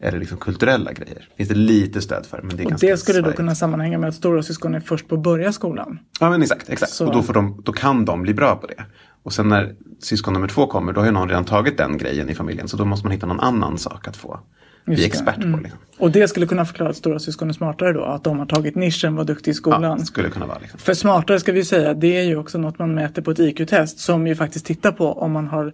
Eller 0.00 0.18
liksom 0.18 0.38
kulturella 0.38 0.92
grejer. 0.92 1.28
Finns 1.36 1.48
det 1.48 1.54
lite 1.54 2.00
stöd 2.02 2.26
för. 2.26 2.40
Men 2.42 2.56
det 2.56 2.62
är 2.62 2.64
Och 2.64 2.70
ganska 2.70 2.86
det 2.86 2.96
skulle 2.96 3.18
då 3.18 3.22
svajigt. 3.22 3.36
kunna 3.36 3.54
sammanhänga 3.54 3.98
med 3.98 4.08
att 4.08 4.14
stora 4.14 4.42
syskon 4.42 4.74
är 4.74 4.80
först 4.80 5.08
på 5.08 5.14
att 5.14 5.22
börja 5.22 5.52
skolan. 5.52 5.98
Ja 6.20 6.30
men 6.30 6.42
exakt, 6.42 6.68
exakt. 6.70 6.92
Så- 6.92 7.06
Och 7.06 7.12
då, 7.12 7.22
får 7.22 7.34
de, 7.34 7.62
då 7.64 7.72
kan 7.72 8.04
de 8.04 8.22
bli 8.22 8.34
bra 8.34 8.56
på 8.56 8.66
det. 8.66 8.84
Och 9.22 9.32
sen 9.32 9.48
när 9.48 9.74
syskon 10.00 10.34
nummer 10.34 10.48
två 10.48 10.66
kommer 10.66 10.92
då 10.92 11.00
har 11.00 11.06
ju 11.06 11.12
någon 11.12 11.28
redan 11.28 11.44
tagit 11.44 11.76
den 11.78 11.98
grejen 11.98 12.28
i 12.28 12.34
familjen. 12.34 12.68
Så 12.68 12.76
då 12.76 12.84
måste 12.84 13.06
man 13.06 13.12
hitta 13.12 13.26
någon 13.26 13.40
annan 13.40 13.78
sak 13.78 14.08
att 14.08 14.16
få 14.16 14.40
bli 14.84 14.94
Just 14.94 15.02
det. 15.02 15.06
expert 15.06 15.36
på. 15.36 15.42
Mm. 15.42 15.60
Liksom. 15.62 15.78
Och 15.98 16.10
det 16.10 16.28
skulle 16.28 16.46
kunna 16.46 16.64
förklara 16.64 16.90
att 16.90 16.96
stora 16.96 17.18
syskon 17.18 17.48
är 17.48 17.52
smartare 17.52 17.92
då, 17.92 18.04
att 18.04 18.24
de 18.24 18.38
har 18.38 18.46
tagit 18.46 18.74
nischen, 18.74 19.16
var 19.16 19.24
duktig 19.24 19.50
i 19.50 19.54
skolan. 19.54 19.82
Ja, 19.82 19.98
skulle 19.98 20.28
kunna 20.30 20.46
vara 20.46 20.58
liksom. 20.58 20.78
För 20.80 20.94
smartare 20.94 21.40
ska 21.40 21.52
vi 21.52 21.64
säga, 21.64 21.94
det 21.94 22.16
är 22.16 22.22
ju 22.22 22.36
också 22.36 22.58
något 22.58 22.78
man 22.78 22.94
mäter 22.94 23.22
på 23.22 23.30
ett 23.30 23.38
IQ-test 23.38 23.98
som 23.98 24.26
ju 24.26 24.34
faktiskt 24.34 24.66
tittar 24.66 24.92
på 24.92 25.12
om 25.12 25.32
man 25.32 25.46
har 25.48 25.72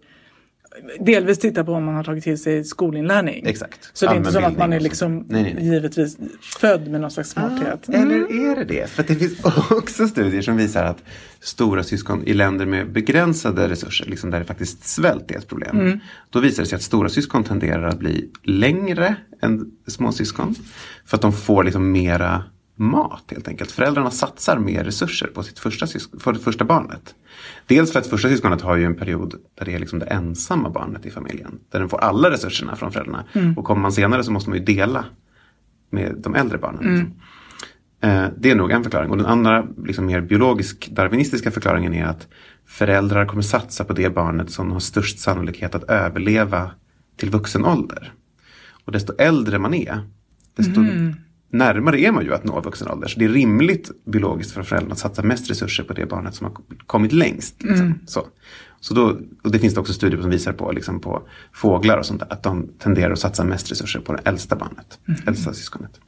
Delvis 1.00 1.38
tittar 1.38 1.64
på 1.64 1.73
om 1.73 1.85
man 1.85 1.95
har 1.95 2.04
tagit 2.04 2.25
till 2.25 2.43
sig 2.43 2.64
skolinlärning. 2.64 3.47
Exakt. 3.47 3.90
Så 3.93 4.07
det 4.07 4.12
är 4.12 4.16
inte 4.16 4.33
som 4.33 4.45
att 4.45 4.59
man 4.59 4.73
är 4.73 4.81
liksom. 4.81 5.16
Nej, 5.16 5.43
nej, 5.43 5.54
nej. 5.54 5.66
givetvis 5.66 6.16
född 6.61 6.88
med 6.88 7.00
någon 7.00 7.11
slags 7.11 7.31
smarthet. 7.31 7.88
Eller 7.88 8.50
är 8.50 8.57
det 8.57 8.64
det? 8.64 8.90
För 8.90 9.02
det 9.02 9.14
finns 9.14 9.45
också 9.71 10.09
studier 10.09 10.43
som 10.43 10.57
visar 10.57 10.85
att 10.85 11.02
stora 11.40 11.83
syskon 11.83 12.23
i 12.26 12.35
länder 12.35 12.66
med 12.66 12.93
begränsade 12.93 13.69
resurser, 13.69 14.07
liksom 14.07 14.31
där 14.31 14.38
det 14.38 14.45
faktiskt 14.45 14.85
svält 14.85 15.31
är 15.31 15.38
ett 15.38 15.49
problem. 15.49 15.81
Mm. 15.81 16.00
Då 16.31 16.40
visar 16.40 16.62
det 16.62 16.69
sig 16.69 16.76
att 16.76 16.83
stora 16.83 17.09
syskon 17.09 17.45
tenderar 17.45 17.88
att 17.88 17.99
bli 17.99 18.31
längre 18.43 19.16
än 19.43 19.71
småsyskon. 19.87 20.54
För 21.04 21.16
att 21.16 21.23
de 21.23 21.33
får 21.33 21.64
liksom 21.64 21.93
mera 21.93 22.45
mat 22.76 23.25
helt 23.31 23.49
enkelt. 23.49 23.71
Föräldrarna 23.71 24.11
satsar 24.11 24.59
mer 24.59 24.85
resurser 24.85 25.26
på 25.26 25.43
sitt 25.43 25.59
första, 25.59 25.87
för 26.21 26.33
det 26.33 26.38
första 26.38 26.64
barnet. 26.64 27.14
Dels 27.66 27.93
för 27.93 28.00
att 28.00 28.07
första 28.07 28.28
syskonet 28.28 28.61
har 28.61 28.76
ju 28.76 28.85
en 28.85 28.97
period 28.97 29.35
där 29.54 29.64
det 29.64 29.75
är 29.75 29.78
liksom 29.78 29.99
det 29.99 30.07
ensamma 30.07 30.71
barnet 30.71 31.07
i 31.07 31.11
familjen. 31.11 31.59
Där 31.71 31.81
den 31.81 31.88
får 31.88 31.99
alla 31.99 32.31
resurserna 32.31 32.76
från 32.76 32.93
föräldrarna. 32.93 33.25
Mm. 33.33 33.59
Och 33.59 33.64
kommer 33.64 33.83
man 33.83 33.93
senare 33.93 34.25
så 34.25 34.33
måste 34.33 34.50
man 34.50 34.59
ju 34.59 34.64
dela 34.64 35.04
med 35.90 36.14
de 36.19 36.35
äldre 36.35 36.59
barnen. 36.59 36.95
Liksom. 36.95 37.21
Eh, 38.00 38.26
det 38.38 38.50
är 38.50 38.54
nog 38.54 38.71
en 38.71 38.83
förklaring. 38.83 39.11
Och 39.11 39.16
den 39.16 39.26
andra, 39.26 39.66
liksom 39.85 40.07
mer 40.07 40.21
biologisk 40.21 40.88
darwinistiska 40.93 41.50
förklaringen 41.50 41.95
är 41.95 42.04
att 42.04 42.28
föräldrar 42.66 43.26
kommer 43.26 43.43
satsa 43.43 43.85
på 43.85 43.93
det 43.93 44.14
barnet 44.14 44.50
som 44.50 44.73
har 44.73 44.81
störst 44.81 45.19
sannolikhet 45.19 45.75
att 45.75 45.85
överleva 45.85 46.71
till 47.16 47.31
vuxen 47.31 47.64
ålder. 47.64 48.12
Och 48.85 48.93
desto 48.93 49.14
äldre 49.19 49.59
man 49.59 49.75
är, 49.75 50.00
desto 50.57 50.81
närmare 51.55 52.01
är 52.01 52.13
man 52.13 52.25
ju 52.25 52.35
att 52.35 52.45
nå 52.45 52.61
vuxen 52.61 52.89
ålder. 52.89 53.09
Så 53.09 53.19
det 53.19 53.25
är 53.25 53.29
rimligt 53.29 53.91
biologiskt 54.07 54.53
för 54.53 54.63
föräldrarna 54.63 54.93
att 54.93 54.99
satsa 54.99 55.23
mest 55.23 55.51
resurser 55.51 55.85
på 55.85 55.93
det 55.93 56.07
barnet 56.07 56.35
som 56.35 56.47
har 56.47 56.55
kommit 56.87 57.13
längst. 57.13 57.63
Liksom. 57.63 57.99
Så. 58.07 58.27
Så 58.81 58.95
då, 58.95 59.19
och 59.43 59.51
det 59.51 59.59
finns 59.59 59.75
det 59.75 59.81
också 59.81 59.93
studier 59.93 60.21
som 60.21 60.31
visar 60.31 60.53
på, 60.53 60.73
liksom 60.73 61.01
på 61.01 61.23
fåglar 61.53 61.99
och 61.99 62.07
sånt 62.07 62.21
där, 62.21 62.33
att 62.33 62.43
de 62.43 62.69
tenderar 62.79 63.13
att 63.13 63.19
satsa 63.19 63.45
mest 63.45 63.71
resurser 63.71 64.01
på 64.01 64.13
det 64.13 64.21
äldsta 64.25 64.57
barnet, 64.57 64.99
äldsta 65.27 65.53
syskonet. 65.53 66.01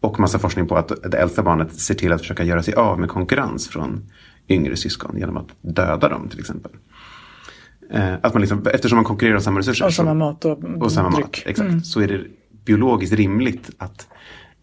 Och 0.00 0.20
massa 0.20 0.38
forskning 0.38 0.66
på 0.66 0.76
att 0.76 1.10
det 1.10 1.18
äldsta 1.18 1.42
barnet 1.42 1.74
ser 1.80 1.94
till 1.94 2.12
att 2.12 2.20
försöka 2.20 2.44
göra 2.44 2.62
sig 2.62 2.74
av 2.74 3.00
med 3.00 3.08
konkurrens 3.08 3.68
från 3.68 4.10
yngre 4.48 4.76
syskon 4.76 5.18
genom 5.18 5.36
att 5.36 5.48
döda 5.60 6.08
dem 6.08 6.28
till 6.28 6.40
exempel. 6.40 6.72
Eh, 7.90 8.14
att 8.22 8.34
man 8.34 8.40
liksom, 8.40 8.66
eftersom 8.72 8.96
man 8.96 9.04
konkurrerar 9.04 9.36
om 9.36 9.42
samma 9.42 9.58
resurser. 9.58 9.86
Och 9.86 9.94
samma 9.94 10.14
mat 10.14 10.44
och, 10.44 10.64
och 10.64 10.92
samma 10.92 11.10
dryck. 11.10 11.24
mat. 11.24 11.42
Exakt. 11.46 11.86
Så 11.86 12.00
är 12.00 12.08
det 12.08 12.24
biologiskt 12.64 13.14
rimligt 13.14 13.70
att 13.78 14.08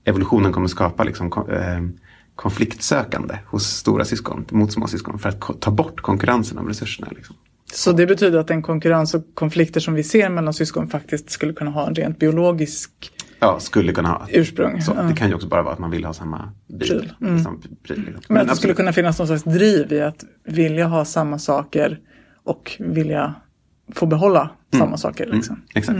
evolutionen 0.06 0.52
kommer 0.54 0.68
skapa 0.68 1.04
liksom, 1.04 1.26
eh, 1.52 2.06
konfliktsökande 2.36 3.38
hos 3.48 3.64
stora 3.66 4.06
syskon 4.06 4.46
mot 4.52 4.72
små 4.72 4.88
syskon 4.88 5.20
för 5.20 5.30
att 5.30 5.62
ta 5.62 5.72
bort 5.72 6.02
konkurrensen 6.02 6.58
om 6.58 6.68
resurserna. 6.68 7.08
Liksom. 7.16 7.36
Så 7.74 7.92
det 7.92 8.06
betyder 8.08 8.40
att 8.40 8.48
den 8.48 8.62
konkurrens 8.62 9.14
och 9.14 9.24
konflikter 9.34 9.80
som 9.80 9.94
vi 9.94 10.04
ser 10.04 10.30
mellan 10.30 10.54
syskon 10.54 10.88
faktiskt 10.88 11.30
skulle 11.30 11.54
kunna 11.54 11.72
ha 11.72 11.88
en 11.88 11.96
rent 11.96 12.20
biologisk 12.20 12.92
Ja, 13.40 13.60
skulle 13.60 13.94
kunna 13.94 14.10
ha. 14.10 14.28
ursprung. 14.30 14.82
Så, 14.82 14.94
Ja. 14.98 15.04
Det 15.04 15.14
kan 15.16 15.30
ju 15.30 15.36
också 15.36 15.48
bara 15.48 15.62
vara 15.62 15.74
att 15.74 15.80
man 15.80 15.92
vill 15.92 16.06
ha 16.06 16.14
samma 16.14 16.52
bil. 16.68 16.80
Pryl. 16.90 17.14
Mm. 17.22 17.36
Liksom, 17.36 17.62
pryl 17.84 18.00
liksom. 18.06 18.24
Men 18.28 18.42
att 18.42 18.48
det 18.48 18.56
skulle 18.56 18.74
kunna 18.74 18.94
finnas 18.94 19.18
någon 19.20 19.28
slags 19.28 19.44
driv 19.44 19.94
i 19.94 20.02
att 20.02 20.24
vilja 20.44 20.88
ha 20.88 21.06
samma 21.06 21.40
saker 21.40 22.00
och 22.44 22.72
vilja 22.80 23.36
få 23.96 24.06
behålla 24.06 24.50
Mm. 24.74 24.86
samma 24.86 24.98
saker. 24.98 25.26
Liksom. 25.34 25.62
Exakt. 25.74 26.00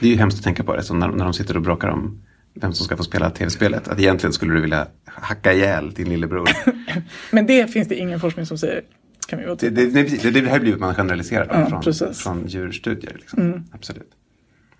Det 0.00 0.06
är 0.06 0.10
ju 0.10 0.16
hemskt 0.16 0.38
att 0.38 0.44
tänka 0.44 0.64
på 0.64 0.76
det, 0.76 0.82
så 0.82 0.94
när, 0.94 1.08
när 1.08 1.24
de 1.24 1.32
sitter 1.34 1.56
och 1.56 1.62
bråkar 1.62 1.88
om 1.88 2.22
vem 2.54 2.72
som 2.72 2.86
ska 2.86 2.96
få 2.96 3.02
spela 3.02 3.30
tv-spelet. 3.30 3.88
Att 3.88 3.98
egentligen 3.98 4.32
skulle 4.32 4.54
du 4.54 4.60
vilja 4.60 4.86
hacka 5.04 5.52
ihjäl 5.52 5.90
din 5.90 6.08
lillebror. 6.08 6.48
Men 7.30 7.46
det 7.46 7.66
finns 7.72 7.88
det 7.88 7.94
ingen 7.94 8.20
forskning 8.20 8.46
som 8.46 8.58
säger. 8.58 8.82
Kan 9.28 9.38
vi 9.38 9.44
Det, 9.44 9.70
det, 9.70 9.86
det, 10.22 10.30
det, 10.30 10.48
här 10.48 10.60
blir 10.60 10.76
man 10.76 10.94
generaliserar 10.94 11.46
Ja, 11.60 11.66
från, 11.68 11.82
precis. 11.82 12.02
Mm. 12.02 12.14
från 12.14 12.46
djurstudier. 12.48 13.12
Liksom. 13.14 13.64
Absolut. 13.72 14.10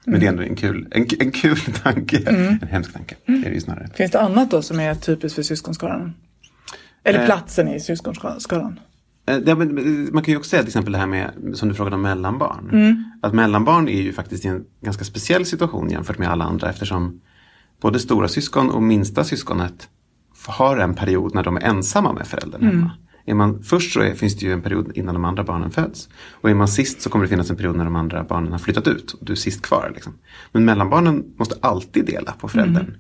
Men 0.05 0.21
det 0.21 0.27
är 0.27 0.31
ändå 0.31 0.43
en 0.43 0.57
kul, 0.57 0.89
en, 0.91 1.07
en 1.21 1.31
kul 1.31 1.57
tanke. 1.83 2.19
Mm. 2.19 2.59
En 2.63 2.69
hemsk 2.69 2.93
tanke. 2.93 3.15
Det 3.27 3.33
är 3.33 3.41
det 3.41 3.51
ju 3.51 3.61
snarare. 3.61 3.89
Finns 3.95 4.11
det 4.11 4.21
annat 4.21 4.51
då 4.51 4.63
som 4.63 4.81
är 4.81 4.95
typiskt 4.95 5.37
för 5.37 5.43
syskonskaran? 5.43 6.15
Eller 7.05 7.19
Eh. 7.19 7.25
platsen 7.27 7.69
i 7.69 7.81
syskonskaran? 7.81 8.81
Eh, 9.27 9.37
Ja, 9.47 9.55
man 9.55 10.23
kan 10.23 10.33
ju 10.33 10.37
också 10.37 10.49
säga 10.51 10.63
till 10.63 10.69
exempel 10.69 10.93
det 10.93 10.99
här 10.99 11.07
med, 11.07 11.31
som 11.55 11.69
du 11.69 11.75
frågade 11.75 11.97
om 11.97 12.03
mellanbarn. 12.03 12.71
Mm. 12.73 13.05
Att 13.23 13.35
mellanbarn 13.35 13.89
är 13.89 14.03
ju 14.03 14.13
faktiskt 14.13 14.45
i 14.45 14.49
en 14.49 14.65
ganska 14.85 15.05
speciell 15.05 15.47
situation 15.47 15.91
jämfört 15.91 16.19
med 16.19 16.29
alla 16.31 16.45
andra 16.45 16.71
eftersom 16.71 17.21
både 17.81 17.99
stora 17.99 18.29
syskon 18.29 18.71
och 18.71 18.83
minsta 18.83 19.25
syskonet 19.25 19.89
har 20.47 20.77
en 20.77 20.95
period 20.95 21.35
när 21.35 21.43
de 21.45 21.57
är 21.57 21.61
ensamma 21.61 22.13
med 22.13 22.27
föräldern 22.27 22.63
Mm. 22.63 22.75
hemma. 22.77 22.91
Är 23.27 23.35
man, 23.35 23.63
först 23.63 23.93
så 23.93 24.01
är, 24.01 24.15
finns 24.15 24.37
det 24.37 24.47
ju 24.47 24.53
en 24.53 24.63
period 24.63 24.93
innan 24.95 25.15
de 25.15 25.25
andra 25.25 25.45
barnen 25.45 25.71
föds. 25.71 26.09
Och 26.41 26.51
är 26.51 26.55
man 26.55 26.69
sist 26.69 27.03
så 27.03 27.11
kommer 27.11 27.25
det 27.25 27.29
finnas 27.29 27.51
en 27.51 27.57
period 27.57 27.77
när 27.77 27.85
de 27.85 27.97
andra 27.97 28.25
barnen 28.25 28.53
har 28.53 28.59
flyttat 28.59 28.89
ut 28.89 29.13
och 29.13 29.27
du 29.27 29.33
är 29.33 29.37
sist 29.37 29.63
kvar. 29.63 29.93
Liksom. 29.95 30.13
Men 30.53 30.65
mellanbarnen 30.65 31.25
måste 31.37 31.55
alltid 31.61 32.07
dela 32.07 32.33
på 32.33 32.49
föräldern 32.49 32.97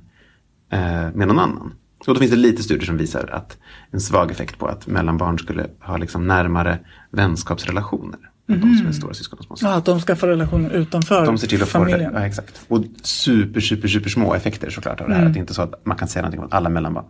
Mm. 0.73 1.07
eh, 1.07 1.15
med 1.17 1.29
någon 1.29 1.39
annan. 1.39 1.75
Och 2.07 2.15
då 2.15 2.21
finns 2.21 2.31
det 2.31 2.37
lite 2.37 2.63
studier 2.63 2.87
som 2.87 2.97
visar 2.97 3.29
att 3.33 3.59
en 3.91 4.01
svag 4.01 4.31
effekt 4.31 4.59
på 4.59 4.67
att 4.67 4.87
mellanbarn 4.87 5.39
skulle 5.39 5.67
ha 5.81 5.97
liksom 5.97 6.27
närmare 6.27 6.79
vänskapsrelationer. 7.11 8.30
Än 8.52 8.61
De 8.61 8.76
som 8.76 8.87
är 8.87 8.92
stora 8.92 9.14
syskon 9.14 9.38
och. 9.49 9.59
Ja, 9.62 9.75
att 9.75 9.85
de 9.85 10.00
skaffar 10.00 10.28
relationer 10.28 10.71
utanför 10.71 11.26
De 11.26 11.38
ser 11.38 11.49
till 11.49 11.62
att 11.62 11.69
få 11.69 11.78
det. 11.78 11.90
familjen. 11.90 12.12
Ja, 12.14 12.26
exakt. 12.26 12.61
Och 12.69 12.85
super, 13.02 13.61
super, 13.61 13.88
super 13.88 14.11
små 14.11 14.35
effekter 14.35 14.71
såklart 14.71 15.00
av 15.00 15.09
det 15.09 15.14
här. 15.14 15.21
Mm. 15.21 15.28
Att 15.30 15.35
det 15.35 15.40
inte 15.40 15.52
är 15.52 15.54
så 15.54 15.62
att 15.62 15.87
man 15.87 15.97
kan 15.97 16.09
säga 16.09 16.23
någonting 16.23 16.40
om 16.40 16.49
alla 16.50 16.69
mellanbarn. 16.69 17.04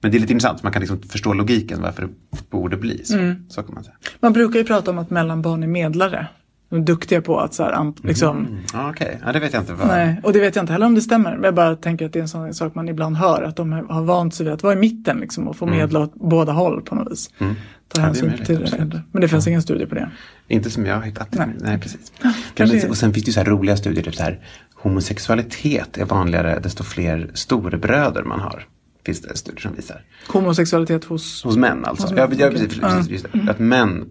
Men 0.00 0.10
det 0.10 0.16
är 0.16 0.20
lite 0.20 0.32
intressant, 0.32 0.62
man 0.62 0.72
kan 0.72 0.80
liksom 0.80 1.02
förstå 1.02 1.32
logiken 1.32 1.82
varför 1.82 2.02
det 2.02 2.08
borde 2.50 2.76
bli 2.76 3.04
så. 3.04 3.14
Mm. 3.18 3.44
Så 3.48 3.62
kan 3.62 3.74
man 3.74 3.84
säga. 3.84 3.96
Man 4.20 4.32
brukar 4.32 4.58
ju 4.58 4.64
prata 4.64 4.90
om 4.90 4.98
att 4.98 5.10
mellanbarn 5.10 5.62
är 5.62 5.66
medlare. 5.66 6.26
De 6.72 6.80
är 6.80 6.84
duktiga 6.84 7.20
på 7.22 7.40
att 7.40 7.54
så 7.54 7.62
här, 7.62 7.72
amp- 7.72 8.06
liksom, 8.06 8.36
Mm. 8.38 8.58
Ja, 8.72 8.90
Okej, 8.90 9.20
ja, 9.24 9.32
det 9.32 9.40
vet 9.40 9.52
jag 9.52 9.62
inte. 9.62 9.72
Vad... 9.74 9.86
Nej, 9.86 10.20
och 10.22 10.32
det 10.32 10.40
vet 10.40 10.56
jag 10.56 10.62
inte 10.62 10.72
heller 10.72 10.86
om 10.86 10.94
det 10.94 11.00
stämmer. 11.00 11.32
Men 11.34 11.42
jag 11.44 11.54
bara 11.54 11.76
tänker 11.76 12.06
att 12.06 12.12
det 12.12 12.18
är 12.18 12.22
en 12.22 12.28
sån 12.28 12.54
sak 12.54 12.74
man 12.74 12.88
ibland 12.88 13.16
hör. 13.16 13.42
Att 13.42 13.56
de 13.56 13.72
har 13.72 14.02
vant 14.02 14.34
sig 14.34 14.44
vid 14.44 14.52
att 14.54 14.62
vara 14.62 14.72
i 14.72 14.76
mitten 14.76 15.16
liksom, 15.20 15.48
och 15.48 15.56
få 15.56 15.66
medla 15.66 16.00
åt 16.00 16.14
båda 16.14 16.52
håll 16.52 16.80
på 16.82 16.94
något 16.94 17.12
vis. 17.12 17.30
Ta 17.38 17.44
Mm. 17.44 17.54
Ja, 17.94 17.94
det 17.94 18.00
är 18.00 18.04
hänsyn 18.04 18.46
till 18.46 18.56
det. 18.58 18.62
absolut. 18.62 18.94
Men 19.12 19.20
det 19.22 19.28
finns 19.28 19.46
ingen 19.46 19.62
studie 19.62 19.86
på 19.86 19.94
det. 19.94 20.10
Inte 20.48 20.70
som 20.70 20.86
jag 20.86 20.94
har 20.96 21.02
hittat. 21.02 21.28
Nej, 21.34 21.48
Nej. 21.60 21.78
precis. 21.78 22.12
Men, 22.58 22.90
och 22.90 22.96
sen 22.96 23.12
finns 23.14 23.24
det 23.24 23.28
ju 23.28 23.32
så 23.32 23.40
här 23.40 23.46
roliga 23.46 23.76
studier, 23.76 24.04
typ 24.04 24.14
så 24.14 24.22
här, 24.22 24.40
homosexualitet 24.74 25.98
är 25.98 26.04
vanligare 26.04 26.58
desto 26.58 26.84
fler 26.84 27.30
storebröder 27.34 28.22
man 28.22 28.40
har. 28.40 28.66
Finns 29.06 29.22
det 29.22 29.36
studier 29.36 29.60
som 29.60 29.74
visar. 29.74 30.00
Homosexualitet 30.28 31.04
hos... 31.04 31.44
Hos 31.44 31.56
män 31.56 31.84
alltså. 31.84 32.06
Hos 32.06 32.10
ja, 32.18 32.28
män, 32.28 32.38
ja, 32.38 32.48
precis, 32.50 32.80
precis, 32.80 33.08
just 33.10 33.26
det. 33.32 33.50
Att 33.50 33.58
män, 33.58 34.04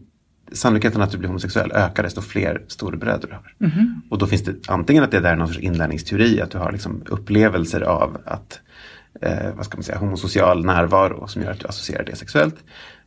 sannolikheten 0.51 1.01
att 1.01 1.11
du 1.11 1.17
blir 1.17 1.27
homosexuell 1.27 1.71
ökar 1.71 2.03
desto 2.03 2.21
fler 2.21 2.61
storebröder 2.67 3.27
du 3.27 3.33
har. 3.33 3.53
Mhm. 3.57 4.01
Och 4.09 4.17
då 4.17 4.27
finns 4.27 4.43
det 4.43 4.55
antingen 4.67 5.03
att 5.03 5.11
det 5.11 5.19
där 5.19 5.31
är 5.31 5.35
någon 5.35 5.47
sorts 5.47 5.59
inlärningsteori, 5.59 6.41
att 6.41 6.51
du 6.51 6.57
har 6.57 6.71
liksom 6.71 7.03
upplevelser 7.05 7.81
av 7.81 8.17
att, 8.25 8.59
eh, 9.21 9.55
vad 9.55 9.65
ska 9.65 9.77
man 9.77 9.83
säga, 9.83 9.97
homosocial 9.97 10.65
närvaro 10.65 11.27
som 11.27 11.41
gör 11.41 11.51
att 11.51 11.59
du 11.59 11.67
associerar 11.67 12.03
det 12.03 12.15
sexuellt. 12.15 12.55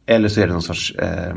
Eller 0.06 0.28
så 0.28 0.40
är 0.40 0.46
det 0.46 0.52
någon 0.52 0.62
sorts 0.62 0.94
eh, 0.94 1.34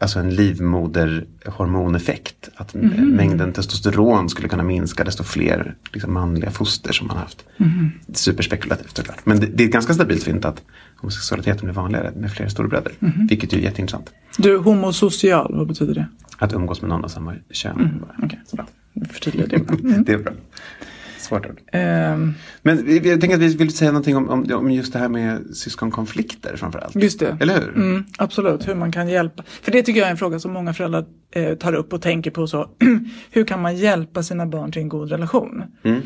Alltså 0.00 0.18
en 0.18 0.34
livmoderhormoneffekt. 0.34 2.48
Att 2.54 2.74
Mhm. 2.74 3.08
mängden 3.10 3.52
testosteron 3.52 4.28
skulle 4.28 4.48
kunna 4.48 4.62
minska 4.62 5.04
desto 5.04 5.24
fler 5.24 5.74
liksom, 5.92 6.12
manliga 6.14 6.50
foster 6.50 6.92
som 6.92 7.06
man 7.06 7.16
haft. 7.16 7.44
Mhm. 7.56 7.90
Superspekulativt 8.12 8.96
såklart. 8.96 9.26
Men 9.26 9.40
det, 9.40 9.46
det 9.46 9.62
är 9.62 9.66
ett 9.66 9.72
ganska 9.72 9.94
stabilt 9.94 10.22
fynd 10.22 10.44
att 10.44 10.62
homosexualiteten 10.96 11.64
blir 11.64 11.74
vanligare 11.74 12.12
med 12.16 12.32
fler 12.32 12.48
storebröder. 12.48 12.92
Mhm. 12.98 13.26
Vilket 13.26 13.52
ju 13.52 13.58
är 13.58 13.62
jätteintressant. 13.62 14.10
Du, 14.38 14.56
homosocial, 14.56 15.54
vad 15.56 15.66
betyder 15.68 15.94
det? 15.94 16.06
Att 16.38 16.52
umgås 16.52 16.82
med 16.82 16.88
någon 16.88 17.04
av 17.04 17.08
samma 17.08 17.34
kön. 17.50 17.80
Mm, 17.80 18.04
Okej, 18.22 18.40
bra. 18.52 18.66
Förtydliga 19.12 19.46
det. 19.46 19.56
Mm. 19.56 20.04
Det 20.04 20.12
är 20.12 20.18
bra. 20.18 20.32
Svårt 21.30 21.46
ord. 21.46 21.60
Ehm, 21.72 22.34
Men 22.62 23.02
jag 23.04 23.20
tänker 23.20 23.34
att 23.34 23.42
vi 23.42 23.56
vill 23.56 23.76
säga 23.76 23.90
någonting 23.90 24.16
om, 24.16 24.28
om, 24.28 24.52
om 24.52 24.70
just 24.70 24.92
det 24.92 24.98
här 24.98 25.08
med 25.08 25.56
syskonkonflikter 25.56 26.56
framförallt. 26.56 26.94
Just 26.96 27.20
det. 27.20 27.36
Eller 27.40 27.60
hur? 27.60 27.76
Mm, 27.76 28.04
absolut, 28.18 28.68
hur 28.68 28.74
man 28.74 28.92
kan 28.92 29.08
hjälpa. 29.08 29.42
För 29.62 29.72
det 29.72 29.82
tycker 29.82 30.00
jag 30.00 30.06
är 30.06 30.10
en 30.10 30.16
fråga 30.16 30.38
som 30.38 30.52
många 30.52 30.74
föräldrar 30.74 31.04
eh, 31.34 31.54
tar 31.54 31.72
upp 31.72 31.92
och 31.92 32.02
tänker 32.02 32.30
på. 32.30 32.46
så 32.46 32.70
Hur 33.30 33.44
kan 33.44 33.62
man 33.62 33.76
hjälpa 33.76 34.22
sina 34.22 34.46
barn 34.46 34.72
till 34.72 34.82
en 34.82 34.88
god 34.88 35.10
relation? 35.10 35.62
Mm. 35.82 36.00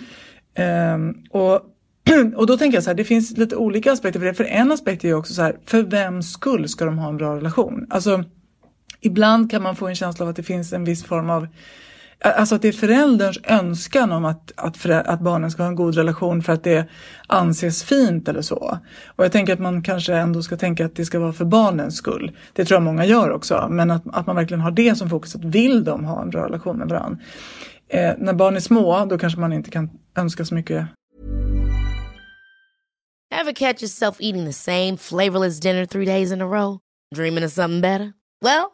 Ehm, 0.55 1.15
och, 1.31 1.61
och 2.37 2.47
då 2.47 2.57
tänker 2.57 2.77
jag 2.77 2.85
så 2.85 2.91
här, 2.91 2.95
det 2.95 3.05
finns 3.05 3.37
lite 3.37 3.57
olika 3.57 3.93
aspekter 3.93 4.21
för 4.21 4.27
det. 4.27 4.35
För 4.35 4.45
en 4.45 4.73
aspekt 4.73 5.05
är 5.05 5.09
ju 5.09 5.15
också 5.15 5.35
så 5.35 5.43
här, 5.43 5.57
för 5.67 5.83
vems 5.83 6.33
skull 6.33 6.69
ska 6.69 6.85
de 6.85 6.99
ha 6.99 7.09
en 7.09 7.17
bra 7.17 7.37
relation? 7.37 7.87
Alltså, 7.91 8.25
ibland 9.01 9.51
kan 9.51 9.63
man 9.63 9.77
få 9.77 9.89
en 9.89 9.95
känsla 9.95 10.25
av 10.25 10.31
att 10.31 10.37
det 10.37 10.43
finns 10.43 10.73
en 10.73 10.85
viss 10.85 11.05
form 11.05 11.31
av 11.31 11.47
Alltså 12.21 12.55
att 12.55 12.63
det 12.63 12.69
är 12.69 12.73
förälderns 12.73 13.39
önskan 13.45 14.13
om 14.13 14.25
att, 14.25 14.53
att, 14.57 14.87
att 14.87 15.21
barnen 15.21 15.51
ska 15.51 15.63
ha 15.63 15.69
en 15.69 15.75
god 15.75 15.95
relation 15.95 16.43
för 16.43 16.53
att 16.53 16.65
det 16.65 16.89
anses 17.27 17.85
fint 17.85 18.29
eller 18.29 18.43
så. 18.43 18.79
Och 19.07 19.25
jag 19.25 19.33
tänker 19.33 19.53
att 19.53 19.59
man 19.59 19.83
kanske 19.83 20.15
ändå 20.15 20.43
ska 20.43 20.57
tänka 20.57 20.87
att 20.87 20.97
det 20.97 21.05
ska 21.05 21.19
vara 21.19 21.33
för 21.33 21.45
barnens 21.45 21.97
skull. 21.97 22.37
Det 22.53 22.65
tror 22.65 22.77
jag 22.77 22.83
många 22.83 23.05
gör 23.05 23.31
också. 23.31 23.67
Men 23.71 23.91
att, 23.91 24.03
att 24.13 24.27
man 24.27 24.37
verkligen 24.37 24.61
har 24.61 24.71
det 24.71 24.95
som 24.99 25.11
fokus. 25.11 25.35
Att 25.35 25.45
vill 25.45 25.85
de 25.85 26.05
ha 26.05 26.23
en 26.23 26.31
bra 26.31 26.45
relation 26.45 26.77
med 26.79 26.89
varandra? 26.89 27.19
Eh, 27.89 28.13
när 28.19 28.33
barn 28.33 28.57
är 28.57 28.61
små, 28.61 29.05
då 29.05 29.19
kanske 29.19 29.41
man 29.41 29.53
inte 29.53 29.71
kan 29.71 29.91
önska 30.17 30.45
så 30.45 30.55
mycket 30.55 30.87
Ever 33.41 33.53
catch 33.53 33.83
yourself 33.83 34.17
eating 34.21 34.45
the 34.45 34.53
same 34.53 34.97
flavorless 34.97 35.61
dinner 35.61 35.87
three 35.87 36.05
days 36.05 36.33
in 36.33 36.41
a 36.41 36.47
row? 36.47 36.79
Dreaming 37.15 37.45
of 37.45 37.53
something 37.53 37.81
better? 37.81 38.15
Well, 38.41 38.74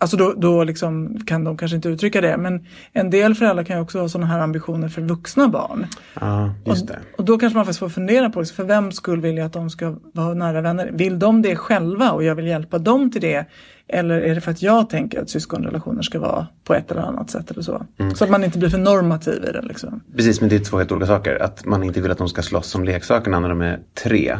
Alltså 0.00 0.16
då, 0.16 0.34
då 0.36 0.64
liksom 0.64 1.20
kan 1.26 1.44
de 1.44 1.56
kanske 1.56 1.76
inte 1.76 1.88
uttrycka 1.88 2.20
det. 2.20 2.36
Men 2.36 2.66
en 2.92 3.10
del 3.10 3.34
föräldrar 3.34 3.64
kan 3.64 3.76
ju 3.76 3.82
också 3.82 4.00
ha 4.00 4.08
sådana 4.08 4.26
här 4.26 4.40
ambitioner 4.40 4.88
för 4.88 5.02
vuxna 5.02 5.48
barn. 5.48 5.86
Ja, 6.20 6.54
just 6.64 6.86
det. 6.86 6.98
Och, 7.12 7.18
och 7.18 7.24
då 7.24 7.38
kanske 7.38 7.56
man 7.56 7.64
faktiskt 7.64 7.78
får 7.80 7.88
fundera 7.88 8.30
på, 8.30 8.40
liksom, 8.40 8.56
för 8.56 8.64
vem 8.64 8.92
skulle 8.92 9.22
vilja 9.22 9.44
att 9.44 9.52
de 9.52 9.70
ska 9.70 9.96
vara 10.12 10.34
nära 10.34 10.60
vänner? 10.60 10.90
Vill 10.92 11.18
de 11.18 11.42
det 11.42 11.56
själva 11.56 12.10
och 12.10 12.24
jag 12.24 12.34
vill 12.34 12.46
hjälpa 12.46 12.78
dem 12.78 13.10
till 13.10 13.20
det? 13.20 13.46
Eller 13.88 14.20
är 14.20 14.34
det 14.34 14.40
för 14.40 14.50
att 14.50 14.62
jag 14.62 14.90
tänker 14.90 15.22
att 15.22 15.30
syskonrelationer 15.30 16.02
ska 16.02 16.20
vara 16.20 16.46
på 16.64 16.74
ett 16.74 16.90
eller 16.90 17.02
annat 17.02 17.30
sätt 17.30 17.50
eller 17.50 17.62
så? 17.62 17.86
Så 18.14 18.24
att 18.24 18.30
man 18.30 18.44
inte 18.44 18.58
blir 18.58 18.68
för 18.68 18.78
normativ 18.78 19.44
i 19.48 19.52
det 19.52 19.62
liksom. 19.62 20.00
Precis, 20.16 20.40
men 20.40 20.50
det 20.50 20.56
är 20.56 20.64
två 20.64 20.78
helt 20.78 20.92
olika 20.92 21.06
saker. 21.06 21.42
Att 21.42 21.64
man 21.64 21.82
inte 21.84 22.00
vill 22.00 22.10
att 22.10 22.18
de 22.18 22.28
ska 22.28 22.42
slåss 22.42 22.66
som 22.66 22.84
leksakerna 22.84 23.40
när 23.40 23.48
de 23.48 23.60
är 23.60 23.78
tre. 24.04 24.38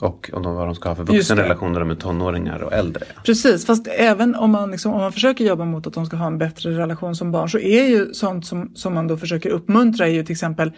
Och 0.00 0.30
om 0.32 0.42
de, 0.42 0.54
vad 0.54 0.66
de 0.66 0.74
ska 0.74 0.88
ha 0.88 0.96
för 0.96 1.04
vuxenrelationer 1.04 1.80
är 1.80 1.94
tonåringar 1.94 2.62
och 2.62 2.72
äldre. 2.72 3.04
Precis, 3.24 3.66
fast 3.66 3.86
även 3.86 4.34
om 4.34 4.50
man, 4.50 4.70
liksom, 4.70 4.92
om 4.92 5.00
man 5.00 5.12
försöker 5.12 5.44
jobba 5.44 5.64
mot 5.64 5.86
att 5.86 5.92
de 5.92 6.06
ska 6.06 6.16
ha 6.16 6.26
en 6.26 6.38
bättre 6.38 6.78
relation 6.78 7.16
som 7.16 7.32
barn 7.32 7.50
så 7.50 7.58
är 7.58 7.84
ju 7.84 8.14
sånt 8.14 8.46
som, 8.46 8.72
som 8.74 8.94
man 8.94 9.06
då 9.06 9.16
försöker 9.16 9.50
uppmuntra 9.50 10.06
är 10.06 10.10
ju 10.10 10.24
till 10.24 10.32
exempel 10.32 10.72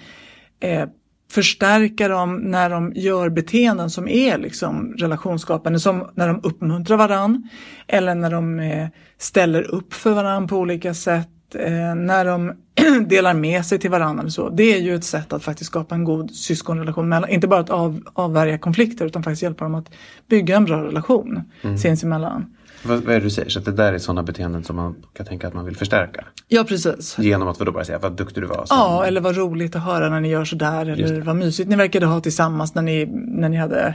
eh, 0.61 0.89
förstärka 1.31 2.09
dem 2.09 2.37
när 2.37 2.71
de 2.71 2.93
gör 2.95 3.29
beteenden 3.29 3.91
som 3.91 4.09
är 4.09 4.39
liksom 4.39 4.95
relationsskapande, 4.99 5.81
som 5.81 6.11
när 6.15 6.29
de 6.29 6.41
uppmuntrar 6.43 6.97
varann 6.97 7.49
eller 7.87 8.15
när 8.15 8.31
de 8.31 8.61
eh, 8.61 8.89
ställer 9.19 9.63
upp 9.63 9.95
för 9.95 10.11
varann 10.11 10.49
på 10.49 10.57
olika 10.57 10.95
sätt, 10.95 11.55
eh, 11.55 11.95
när 11.95 12.25
de 12.25 12.53
delar 13.09 13.35
med 13.35 13.65
sig 13.65 13.79
till 13.79 13.91
varandra 13.91 14.21
eller 14.21 14.31
så. 14.31 14.49
Det 14.49 14.75
är 14.75 14.79
ju 14.79 14.95
ett 14.95 15.05
sätt 15.05 15.33
att 15.33 15.45
faktiskt 15.45 15.71
skapa 15.71 15.95
en 15.95 16.05
god 16.05 16.31
syskonrelation, 16.31 17.09
mellan, 17.09 17.31
inte 17.31 17.49
bara 17.49 17.61
att 17.61 17.71
av, 17.71 18.01
avvärja 18.13 18.59
konflikter 18.59 19.07
utan 19.07 19.23
faktiskt 19.23 19.43
hjälpa 19.43 19.65
dem 19.65 19.75
att 19.75 19.91
bygga 20.29 20.57
en 20.57 20.65
bra 20.65 20.85
relation 20.85 21.43
sinsemellan. 21.79 22.55
Vad, 22.83 22.99
vad 23.03 23.15
är 23.15 23.19
det 23.19 23.27
du 23.27 23.31
säger? 23.31 23.49
Så 23.49 23.59
att 23.59 23.65
det 23.65 23.73
där 23.73 23.93
är 23.93 23.99
sådana 23.99 24.23
beteenden 24.23 24.65
som 24.65 24.77
man 24.77 24.95
kan 25.13 25.27
tänka 25.27 25.49
att 25.49 25.55
man 25.55 25.65
vill 25.65 25.77
förstärka? 25.77 26.25
Ja, 26.49 26.65
precis. 26.65 27.19
Genom 27.19 27.49
att 27.49 27.59
vadå 27.59 27.73
bara 27.73 27.85
säga 27.85 27.99
vad 27.99 28.17
duktig 28.17 28.43
du 28.43 28.47
var? 28.47 28.65
Som, 28.67 28.77
Ja, 28.77 29.05
eller 29.07 29.21
vad 29.21 29.37
roligt 29.37 29.77
att 29.77 29.83
höra 29.83 30.09
när 30.11 30.21
ni 30.21 30.29
gör 30.29 30.45
sådär 30.45 30.87
eller 30.87 31.21
vad 31.21 31.37
mysigt 31.37 31.69
ni 31.69 31.77
verkade 31.77 32.07
ha 32.07 32.21
tillsammans 32.21 32.75
när 32.75 32.83
ni, 32.83 33.07
när 33.13 33.49
ni 33.49 33.57
hade 33.57 33.95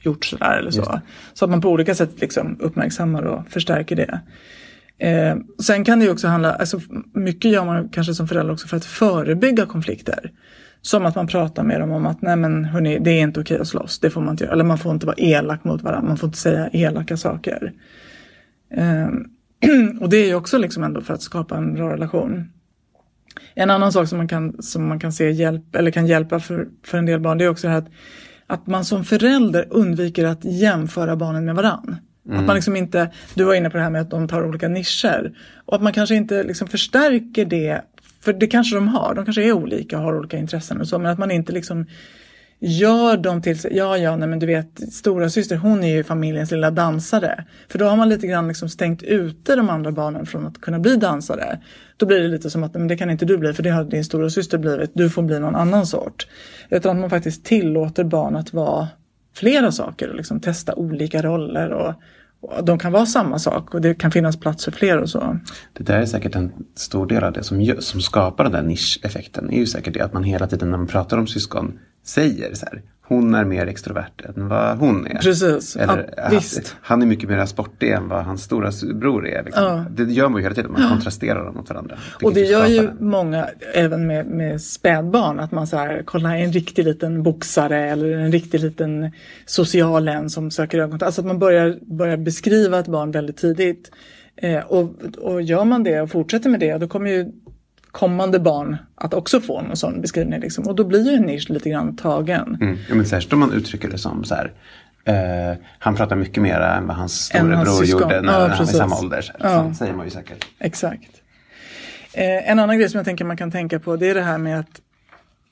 gjort 0.00 0.24
sådär 0.24 0.58
eller 0.58 0.70
så. 0.70 1.00
Så 1.34 1.44
att 1.44 1.50
man 1.50 1.60
på 1.60 1.70
olika 1.70 1.94
sätt 1.94 2.10
liksom 2.20 2.56
uppmärksammar 2.60 3.22
och 3.22 3.48
förstärker 3.50 3.96
det. 3.96 4.20
Eh, 4.98 5.36
sen 5.62 5.84
kan 5.84 5.98
det 5.98 6.04
ju 6.04 6.10
också 6.10 6.28
handla, 6.28 6.52
alltså 6.52 6.80
mycket 7.14 7.50
gör 7.50 7.64
man 7.64 7.88
kanske 7.88 8.14
som 8.14 8.28
förälder 8.28 8.52
också 8.52 8.68
för 8.68 8.76
att 8.76 8.84
förebygga 8.84 9.66
konflikter. 9.66 10.32
Som 10.82 11.06
att 11.06 11.14
man 11.14 11.26
pratar 11.26 11.62
med 11.62 11.80
dem 11.80 11.92
om 11.92 12.06
att 12.06 12.22
nej 12.22 12.36
men 12.36 12.64
hörni, 12.64 12.98
det 12.98 13.10
är 13.10 13.22
inte 13.22 13.40
okej 13.40 13.58
att 13.58 13.68
slåss, 13.68 13.98
det 13.98 14.10
får 14.10 14.20
man 14.20 14.30
inte 14.30 14.44
göra. 14.44 14.52
Eller 14.52 14.64
man 14.64 14.78
får 14.78 14.92
inte 14.92 15.06
vara 15.06 15.16
elak 15.16 15.64
mot 15.64 15.82
varandra, 15.82 16.08
man 16.08 16.16
får 16.16 16.26
inte 16.26 16.38
säga 16.38 16.68
elaka 16.72 17.16
saker. 17.16 17.72
Eh, 18.74 19.08
och 20.00 20.08
det 20.08 20.16
är 20.16 20.26
ju 20.26 20.34
också 20.34 20.58
liksom 20.58 20.82
ändå 20.82 21.00
för 21.00 21.14
att 21.14 21.22
skapa 21.22 21.56
en 21.56 21.74
bra 21.74 21.92
relation. 21.92 22.52
En 23.54 23.70
annan 23.70 23.92
sak 23.92 24.08
som 24.08 24.18
man 24.18 24.28
kan, 24.28 24.62
som 24.62 24.88
man 24.88 25.00
kan 25.00 25.12
se 25.12 25.30
hjälp, 25.30 25.76
eller 25.76 25.90
kan 25.90 26.06
hjälpa 26.06 26.40
för, 26.40 26.68
för 26.84 26.98
en 26.98 27.06
del 27.06 27.20
barn 27.20 27.38
det 27.38 27.44
är 27.44 27.48
också 27.48 27.66
det 27.66 27.72
här 27.72 27.78
att, 27.78 27.90
att 28.46 28.66
man 28.66 28.84
som 28.84 29.04
förälder 29.04 29.66
undviker 29.70 30.24
att 30.24 30.44
jämföra 30.44 31.16
barnen 31.16 31.44
med 31.44 31.54
varann. 31.54 31.96
Att 32.36 32.46
man 32.46 32.54
liksom 32.54 32.76
inte, 32.76 33.10
du 33.34 33.44
var 33.44 33.54
inne 33.54 33.70
på 33.70 33.76
det 33.76 33.82
här 33.82 33.90
med 33.90 34.00
att 34.00 34.10
de 34.10 34.28
tar 34.28 34.46
olika 34.46 34.68
nischer. 34.68 35.32
Och 35.64 35.74
att 35.76 35.82
man 35.82 35.92
kanske 35.92 36.14
inte 36.14 36.42
liksom 36.42 36.68
förstärker 36.68 37.44
det, 37.44 37.82
för 38.20 38.32
det 38.32 38.46
kanske 38.46 38.76
de 38.76 38.88
har, 38.88 39.14
de 39.14 39.24
kanske 39.24 39.42
är 39.42 39.52
olika 39.52 39.98
och 39.98 40.04
har 40.04 40.18
olika 40.18 40.38
intressen 40.38 40.80
och 40.80 40.88
så, 40.88 40.98
men 40.98 41.12
att 41.12 41.18
man 41.18 41.30
inte 41.30 41.52
liksom 41.52 41.86
gör 42.60 43.16
dem 43.16 43.42
till 43.42 43.58
sig, 43.58 43.76
ja 43.76 43.98
ja, 43.98 44.16
nej 44.16 44.28
men 44.28 44.38
du 44.38 44.46
vet, 44.46 44.92
stora 44.92 45.30
syster 45.30 45.56
hon 45.56 45.84
är 45.84 45.96
ju 45.96 46.04
familjens 46.04 46.50
lilla 46.50 46.70
dansare. 46.70 47.44
För 47.68 47.78
då 47.78 47.84
har 47.84 47.96
man 47.96 48.08
lite 48.08 48.26
grann 48.26 48.48
liksom 48.48 48.68
stängt 48.68 49.02
ute 49.02 49.56
de 49.56 49.70
andra 49.70 49.92
barnen 49.92 50.26
från 50.26 50.46
att 50.46 50.60
kunna 50.60 50.78
bli 50.78 50.96
dansare. 50.96 51.60
Då 51.96 52.06
blir 52.06 52.20
det 52.20 52.28
lite 52.28 52.50
som 52.50 52.64
att, 52.64 52.74
men 52.74 52.88
det 52.88 52.96
kan 52.96 53.10
inte 53.10 53.24
du 53.24 53.38
bli 53.38 53.52
för 53.52 53.62
det 53.62 53.70
har 53.70 53.84
din 53.84 54.04
stora 54.04 54.30
syster 54.30 54.58
blivit, 54.58 54.90
du 54.94 55.10
får 55.10 55.22
bli 55.22 55.40
någon 55.40 55.54
annan 55.54 55.86
sort. 55.86 56.26
Utan 56.70 56.90
att 56.90 57.00
man 57.00 57.10
faktiskt 57.10 57.44
tillåter 57.44 58.04
barn 58.04 58.36
att 58.36 58.52
vara 58.52 58.88
flera 59.34 59.72
saker 59.72 60.08
och 60.08 60.16
liksom 60.16 60.40
testa 60.40 60.74
olika 60.74 61.22
roller 61.22 61.70
och 61.70 61.94
de 62.62 62.78
kan 62.78 62.92
vara 62.92 63.06
samma 63.06 63.38
sak 63.38 63.74
och 63.74 63.80
det 63.80 63.94
kan 63.94 64.10
finnas 64.10 64.36
plats 64.36 64.64
för 64.64 64.72
fler 64.72 64.98
och 64.98 65.10
så. 65.10 65.38
Det 65.72 65.84
där 65.84 66.00
är 66.00 66.06
säkert 66.06 66.34
en 66.34 66.52
stor 66.74 67.06
del 67.06 67.24
av 67.24 67.32
det 67.32 67.42
som, 67.42 67.74
som 67.78 68.00
skapar 68.00 68.44
den 68.44 68.52
där 68.52 68.62
nischeffekten. 68.62 69.50
är 69.50 69.58
ju 69.58 69.66
säkert 69.66 69.94
det 69.94 70.00
att 70.00 70.12
man 70.12 70.24
hela 70.24 70.46
tiden 70.46 70.70
när 70.70 70.78
man 70.78 70.86
pratar 70.86 71.18
om 71.18 71.26
syskon 71.26 71.78
säger 72.08 72.54
så 72.54 72.66
här. 72.66 72.82
Hon 73.02 73.34
är 73.34 73.44
mer 73.44 73.66
extrovert 73.66 74.24
än 74.24 74.48
vad 74.48 74.78
hon 74.78 75.06
är. 75.06 75.18
Precis, 75.18 75.76
Eller, 75.76 76.14
ja, 76.16 76.28
visst. 76.30 76.76
Han 76.80 77.02
är 77.02 77.06
mycket 77.06 77.28
mer 77.28 77.46
sportig 77.46 77.90
än 77.90 78.08
vad 78.08 78.24
hans 78.24 78.42
stora 78.42 78.70
bror 78.94 79.28
är. 79.28 79.44
Liksom. 79.44 79.64
Ja. 79.64 79.84
Det 79.90 80.12
gör 80.12 80.28
man 80.28 80.40
ju 80.40 80.42
hela 80.42 80.54
tiden, 80.54 80.72
man 80.72 80.88
kontrasterar 80.88 81.44
dem 81.44 81.54
mot 81.54 81.70
varandra. 81.70 81.98
Och 82.22 82.34
det 82.34 82.40
gör 82.40 82.66
ju 82.66 82.90
många, 83.00 83.48
även 83.74 84.06
med, 84.06 84.26
med 84.26 84.60
spädbarn, 84.62 85.40
att 85.40 85.52
man 85.52 85.66
så 85.66 85.76
här, 85.76 86.02
kolla 86.04 86.36
en 86.36 86.52
riktig 86.52 86.84
liten 86.84 87.22
boxare 87.22 87.90
eller 87.90 88.18
en 88.18 88.32
riktig 88.32 88.60
liten 88.60 89.12
social 89.46 90.08
en 90.08 90.30
som 90.30 90.50
söker 90.50 90.78
ögonkontakt. 90.78 91.06
Alltså 91.06 91.20
att 91.20 91.26
man 91.26 91.38
börjar, 91.38 91.78
börjar 91.82 92.16
beskriva 92.16 92.78
ett 92.78 92.88
barn 92.88 93.10
väldigt 93.10 93.36
tidigt. 93.36 93.90
Eh, 94.36 94.60
och, 94.60 94.94
och 95.18 95.42
gör 95.42 95.64
man 95.64 95.84
det 95.84 96.00
och 96.00 96.10
fortsätter 96.10 96.50
med 96.50 96.60
det, 96.60 96.78
då 96.78 96.88
kommer 96.88 97.10
ju 97.10 97.32
kommande 97.90 98.40
barn 98.40 98.76
att 98.94 99.14
också 99.14 99.40
få 99.40 99.58
en 99.58 99.76
sån 99.76 100.00
beskrivning. 100.00 100.40
Liksom. 100.40 100.66
Och 100.66 100.74
då 100.74 100.84
blir 100.84 101.10
ju 101.10 101.16
en 101.16 101.22
nisch 101.22 101.50
lite 101.50 101.70
grann 101.70 101.96
tagen. 101.96 102.58
Mm. 102.60 102.78
Ja, 102.88 102.94
men 102.94 103.06
särskilt 103.06 103.32
om 103.32 103.38
man 103.38 103.52
uttrycker 103.52 103.88
det 103.88 103.98
som 103.98 104.24
så 104.24 104.34
här. 104.34 104.52
Eh, 105.04 105.56
han 105.78 105.94
pratar 105.94 106.16
mycket 106.16 106.42
mer 106.42 106.60
än 106.60 106.86
vad 106.86 106.96
hans 106.96 107.24
stora 107.24 107.56
hans 107.56 107.68
bror 107.68 107.84
syskon. 107.84 108.00
gjorde 108.00 108.20
när 108.20 108.32
Ja, 108.32 108.38
han 108.48 108.66
var 108.66 108.72
i 108.72 108.76
samma 108.76 108.98
ålder. 108.98 109.22
Så 109.22 109.32
här. 109.40 109.50
Ja. 109.50 109.74
Säger 109.74 109.94
man 109.94 110.04
ju 110.06 110.10
säkert. 110.10 110.46
Exakt. 110.58 111.10
Eh, 112.12 112.50
en 112.50 112.58
annan 112.58 112.78
grej 112.78 112.88
som 112.90 112.98
jag 112.98 113.04
tänker 113.04 113.24
man 113.24 113.36
kan 113.36 113.50
tänka 113.50 113.78
på 113.78 113.96
det 113.96 114.10
är 114.10 114.14
det 114.14 114.22
här 114.22 114.38
med 114.38 114.60
att 114.60 114.80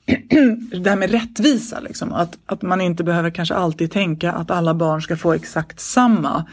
det 0.83 0.89
här 0.89 0.95
med 0.95 1.11
rättvisa. 1.11 1.79
Liksom. 1.79 2.13
Att, 2.13 2.37
att 2.45 2.61
man 2.61 2.81
inte 2.81 3.03
behöver 3.03 3.29
kanske 3.29 3.55
alltid 3.55 3.91
tänka 3.91 4.31
att 4.31 4.51
alla 4.51 4.73
barn 4.73 5.01
ska 5.01 5.17
få 5.17 5.33
exakt 5.33 5.79
samma. 5.79 6.45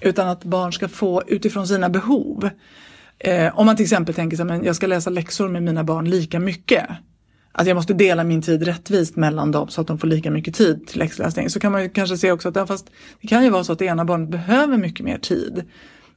Utan 0.00 0.28
att 0.28 0.44
barn 0.44 0.72
ska 0.72 0.88
få 0.88 1.22
utifrån 1.26 1.66
sina 1.66 1.88
behov. 1.88 2.50
Eh, 3.24 3.58
om 3.58 3.66
man 3.66 3.76
till 3.76 3.84
exempel 3.84 4.14
tänker 4.14 4.36
sig 4.36 4.50
att 4.50 4.64
jag 4.64 4.76
ska 4.76 4.86
läsa 4.86 5.10
läxor 5.10 5.48
med 5.48 5.62
mina 5.62 5.84
barn 5.84 6.10
lika 6.10 6.40
mycket. 6.40 6.86
Att 7.52 7.66
jag 7.66 7.74
måste 7.74 7.94
dela 7.94 8.24
min 8.24 8.42
tid 8.42 8.62
rättvist 8.62 9.16
mellan 9.16 9.52
dem 9.52 9.68
så 9.68 9.80
att 9.80 9.86
de 9.86 9.98
får 9.98 10.08
lika 10.08 10.30
mycket 10.30 10.54
tid 10.54 10.86
till 10.86 10.98
läxläsning. 10.98 11.50
Så 11.50 11.60
kan 11.60 11.72
man 11.72 11.82
ju 11.82 11.88
kanske 11.88 12.16
se 12.16 12.32
också 12.32 12.48
att 12.48 12.56
ja, 12.56 12.66
fast 12.66 12.90
det 13.20 13.28
kan 13.28 13.44
ju 13.44 13.50
vara 13.50 13.64
så 13.64 13.72
att 13.72 13.78
det 13.78 13.84
ena 13.84 14.04
barnet 14.04 14.28
behöver 14.28 14.78
mycket 14.78 15.04
mer 15.04 15.18
tid. 15.18 15.64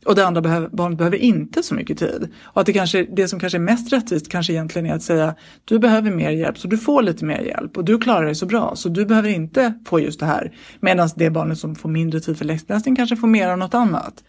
Och 0.06 0.16
det 0.16 0.26
andra 0.26 0.42
behöver, 0.42 0.68
barnet 0.68 0.98
behöver 0.98 1.18
inte 1.18 1.64
så 1.64 1.76
mycket 1.76 2.00
tid. 2.00 2.28
Och 2.44 2.62
att 2.62 2.66
det, 2.66 2.74
kanske, 2.74 3.08
det 3.12 3.28
som 3.28 3.40
kanske 3.40 3.58
är 3.58 3.60
mest 3.60 3.94
rättvist 3.94 4.32
kanske 4.32 4.54
egentligen 4.54 4.86
är 4.86 4.94
att 4.94 5.04
säga 5.04 5.36
du 5.66 5.80
behöver 5.80 6.12
mer 6.12 6.32
hjälp 6.32 6.58
så 6.58 6.68
du 6.68 6.78
får 6.78 7.02
lite 7.02 7.26
mer 7.26 7.42
hjälp 7.42 7.78
och 7.78 7.86
du 7.86 8.00
klarar 8.00 8.26
dig 8.26 8.36
så 8.36 8.46
bra 8.46 8.76
så 8.76 8.90
du 8.90 9.06
behöver 9.06 9.30
inte 9.30 9.74
få 9.86 10.00
just 10.00 10.20
det 10.20 10.26
här. 10.26 10.52
Medan 10.80 11.10
det 11.16 11.30
barnet 11.30 11.58
som 11.58 11.76
får 11.76 11.90
mindre 11.90 12.20
tid 12.20 12.38
för 12.38 12.46
läxläsning 12.46 12.96
kanske 12.96 13.16
får 13.16 13.28
mer 13.28 13.48
av 13.48 13.58
något 13.58 13.74
annat. 13.74 14.24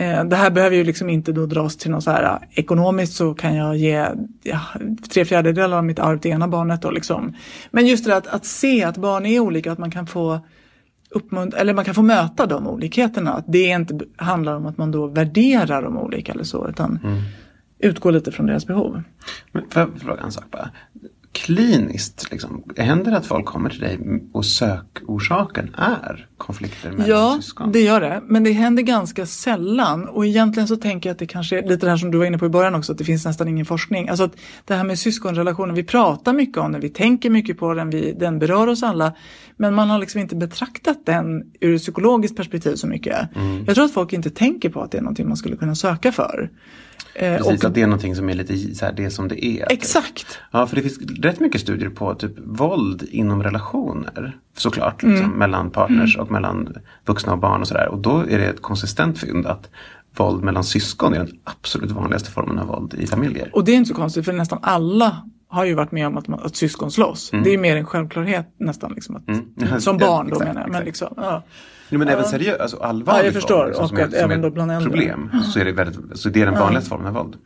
Eh, 0.00 0.24
Det 0.24 0.36
här 0.36 0.50
behöver 0.50 0.76
ju 0.76 0.84
liksom 0.84 1.10
inte 1.10 1.32
då 1.32 1.46
dras 1.46 1.76
till 1.76 1.90
något 1.90 2.04
så 2.04 2.10
här 2.10 2.22
eh, 2.24 2.38
ekonomiskt 2.58 3.12
så 3.14 3.34
kan 3.34 3.54
jag 3.54 3.76
ge 3.76 4.06
ja, 4.42 4.60
tre 5.14 5.24
fjärdedelar 5.24 5.76
av 5.78 5.84
mitt 5.84 5.98
arv 5.98 6.18
till 6.18 6.30
ena 6.30 6.48
barnet 6.48 6.82
då 6.82 6.90
liksom. 6.90 7.34
Men 7.70 7.86
just 7.86 8.04
det 8.04 8.16
att, 8.16 8.26
att 8.26 8.44
se 8.46 8.84
att 8.84 8.96
barn 8.96 9.26
är 9.26 9.40
olika, 9.40 9.72
att 9.72 9.78
man 9.78 9.90
kan 9.90 10.06
få 10.06 10.40
uppmunt- 11.14 11.54
eller 11.56 11.74
man 11.74 11.84
kan 11.84 11.94
få 11.94 12.02
möta 12.02 12.46
de 12.46 12.66
olikheterna. 12.66 13.32
Att 13.32 13.44
det 13.48 13.64
inte 13.64 13.98
handlar 14.16 14.56
om 14.56 14.66
att 14.66 14.78
man 14.78 14.90
då 14.90 15.06
värderar 15.06 15.82
dem 15.82 15.98
olika 15.98 16.32
eller 16.32 16.44
så 16.44 16.68
utan 16.68 16.98
utgår 17.78 18.12
lite 18.12 18.32
från 18.32 18.46
deras 18.46 18.66
behov. 18.66 19.02
Men 19.52 19.64
får 19.70 19.80
jag 19.82 19.90
fråga 20.00 20.22
en 20.22 20.32
sak 20.32 20.44
bara? 20.50 20.70
Kliniskt, 21.32 22.30
liksom, 22.30 22.64
händer 22.76 23.10
det 23.10 23.16
att 23.16 23.26
folk 23.26 23.46
kommer 23.46 23.70
till 23.70 23.80
dig 23.80 23.98
och 24.32 24.44
sökorsaken 24.44 25.74
är 25.74 26.26
konflikter 26.36 26.90
mellan 26.90 27.06
Ja, 27.08 27.38
syskon? 27.42 27.72
det 27.72 27.80
gör 27.80 28.00
det. 28.00 28.22
Men 28.26 28.44
det 28.44 28.52
händer 28.52 28.82
ganska 28.82 29.26
sällan. 29.26 30.08
Och 30.08 30.26
egentligen 30.26 30.68
så 30.68 30.76
tänker 30.76 31.08
jag 31.08 31.12
att 31.14 31.18
det 31.18 31.26
kanske 31.26 31.58
är 31.58 31.62
lite 31.68 31.86
det 31.86 31.90
här 31.90 31.96
som 31.96 32.10
du 32.10 32.18
var 32.18 32.24
inne 32.24 32.38
på 32.38 32.46
i 32.46 32.48
början 32.48 32.74
också, 32.74 32.92
att 32.92 32.98
det 32.98 33.04
finns 33.04 33.24
nästan 33.24 33.48
ingen 33.48 33.66
forskning. 33.66 34.08
Alltså 34.08 34.24
att 34.24 34.36
det 34.64 34.74
här 34.74 34.84
med 34.84 34.98
syskonrelationer, 34.98 35.74
vi 35.74 35.84
pratar 35.84 36.32
mycket 36.32 36.56
om 36.58 36.72
den, 36.72 36.80
vi 36.80 36.88
tänker 36.88 37.30
mycket 37.30 37.58
på 37.58 37.74
den, 37.74 37.90
vi, 37.90 38.12
den 38.12 38.38
berör 38.38 38.66
oss 38.66 38.82
alla. 38.82 39.12
Men 39.56 39.74
man 39.74 39.90
har 39.90 39.98
liksom 39.98 40.20
inte 40.20 40.36
betraktat 40.36 41.06
den 41.06 41.42
ur 41.60 41.74
ett 41.74 41.82
psykologiskt 41.82 42.36
perspektiv 42.36 42.74
så 42.74 42.86
mycket. 42.86 43.36
Mm. 43.36 43.64
Jag 43.66 43.74
tror 43.74 43.84
att 43.84 43.92
folk 43.92 44.12
inte 44.12 44.30
tänker 44.30 44.68
på 44.68 44.82
att 44.82 44.90
det 44.90 44.98
är 44.98 45.02
någonting 45.02 45.28
man 45.28 45.36
skulle 45.36 45.56
kunna 45.56 45.74
söka 45.74 46.12
för. 46.12 46.50
Eh, 47.20 47.36
Precis, 47.36 47.58
och- 47.62 47.68
att 47.68 47.74
det 47.74 47.82
är 47.82 47.86
någonting 47.86 48.16
som 48.16 48.28
är 48.28 48.34
lite 48.34 48.74
så 48.74 48.84
här, 48.84 48.92
det 48.92 49.10
som 49.10 49.28
det 49.28 49.44
är. 49.44 49.72
Exakt. 49.72 50.38
Ja, 50.50 50.66
för 50.66 50.76
det 50.76 50.82
finns 50.82 50.98
rätt 51.22 51.40
mycket 51.40 51.60
studier 51.60 51.90
på 51.90 52.14
typ 52.14 52.32
våld 52.44 53.02
inom 53.10 53.42
relationer. 53.42 54.36
Såklart, 54.56 55.02
liksom, 55.02 55.24
Mm. 55.26 55.38
mellan 55.38 55.70
partners 55.70 56.16
och 56.16 56.30
mellan 56.30 56.74
vuxna 57.06 57.32
och 57.32 57.38
barn 57.38 57.60
och 57.60 57.68
sådär. 57.68 57.88
Och 57.88 57.98
då 57.98 58.18
är 58.18 58.38
det 58.38 58.44
ett 58.46 58.62
konsistent 58.62 59.18
fynd 59.18 59.46
att 59.46 59.70
våld 60.16 60.44
mellan 60.44 60.64
syskon 60.64 61.14
är 61.14 61.18
den 61.18 61.38
absolut 61.44 61.90
vanligaste 61.90 62.30
formen 62.30 62.58
av 62.58 62.66
våld 62.66 62.94
i 62.94 63.06
familjer. 63.06 63.50
Och 63.52 63.64
det 63.64 63.72
är 63.72 63.76
inte 63.76 63.88
så 63.88 63.94
konstigt 63.94 64.24
för 64.24 64.32
nästan 64.32 64.58
alla 64.62 65.16
har 65.48 65.64
ju 65.64 65.74
varit 65.74 65.92
med 65.92 66.06
om 66.06 66.16
att, 66.16 66.28
man, 66.28 66.40
att 66.44 66.56
syskon 66.56 66.90
slåss. 66.90 67.30
Det 67.44 67.54
är 67.54 67.58
mer 67.58 67.76
en 67.76 67.84
självklarhet 67.86 68.54
nästan. 68.58 68.92
Liksom, 68.92 69.16
att, 69.16 69.28
Mm. 69.28 69.80
Som 69.80 69.98
barn 69.98 70.26
då 70.26 70.32
exakt, 70.32 70.48
menar 70.48 70.60
jag. 70.60 70.70
Men 70.70 70.84
liksom, 70.84 71.08
ja. 71.16 71.42
Jo, 71.90 71.98
men 71.98 72.08
även 72.08 72.24
seriöst, 72.24 72.60
alltså 72.60 72.76
allvarligt 72.76 73.20
Ja, 73.20 73.24
jag 73.24 73.34
förstår. 73.34 73.56
våld, 73.56 73.66
liksom, 73.68 73.82
Och 73.84 73.88
som 73.88 73.98
är, 73.98 74.04
att 74.04 74.10
som 74.12 74.20
även 74.20 74.38
är 74.38 74.42
då 74.42 74.50
bland 74.50 74.70
äldre. 74.72 74.90
problem. 74.90 75.30
Så 75.44 75.60
är 75.60 75.64
det, 75.64 75.72
väldigt, 75.72 76.18
så 76.18 76.28
det 76.28 76.42
är 76.42 76.46
den 76.46 76.54
vanligaste 76.54 76.90
formen 76.90 77.06
av 77.06 77.14
våld. 77.14 77.36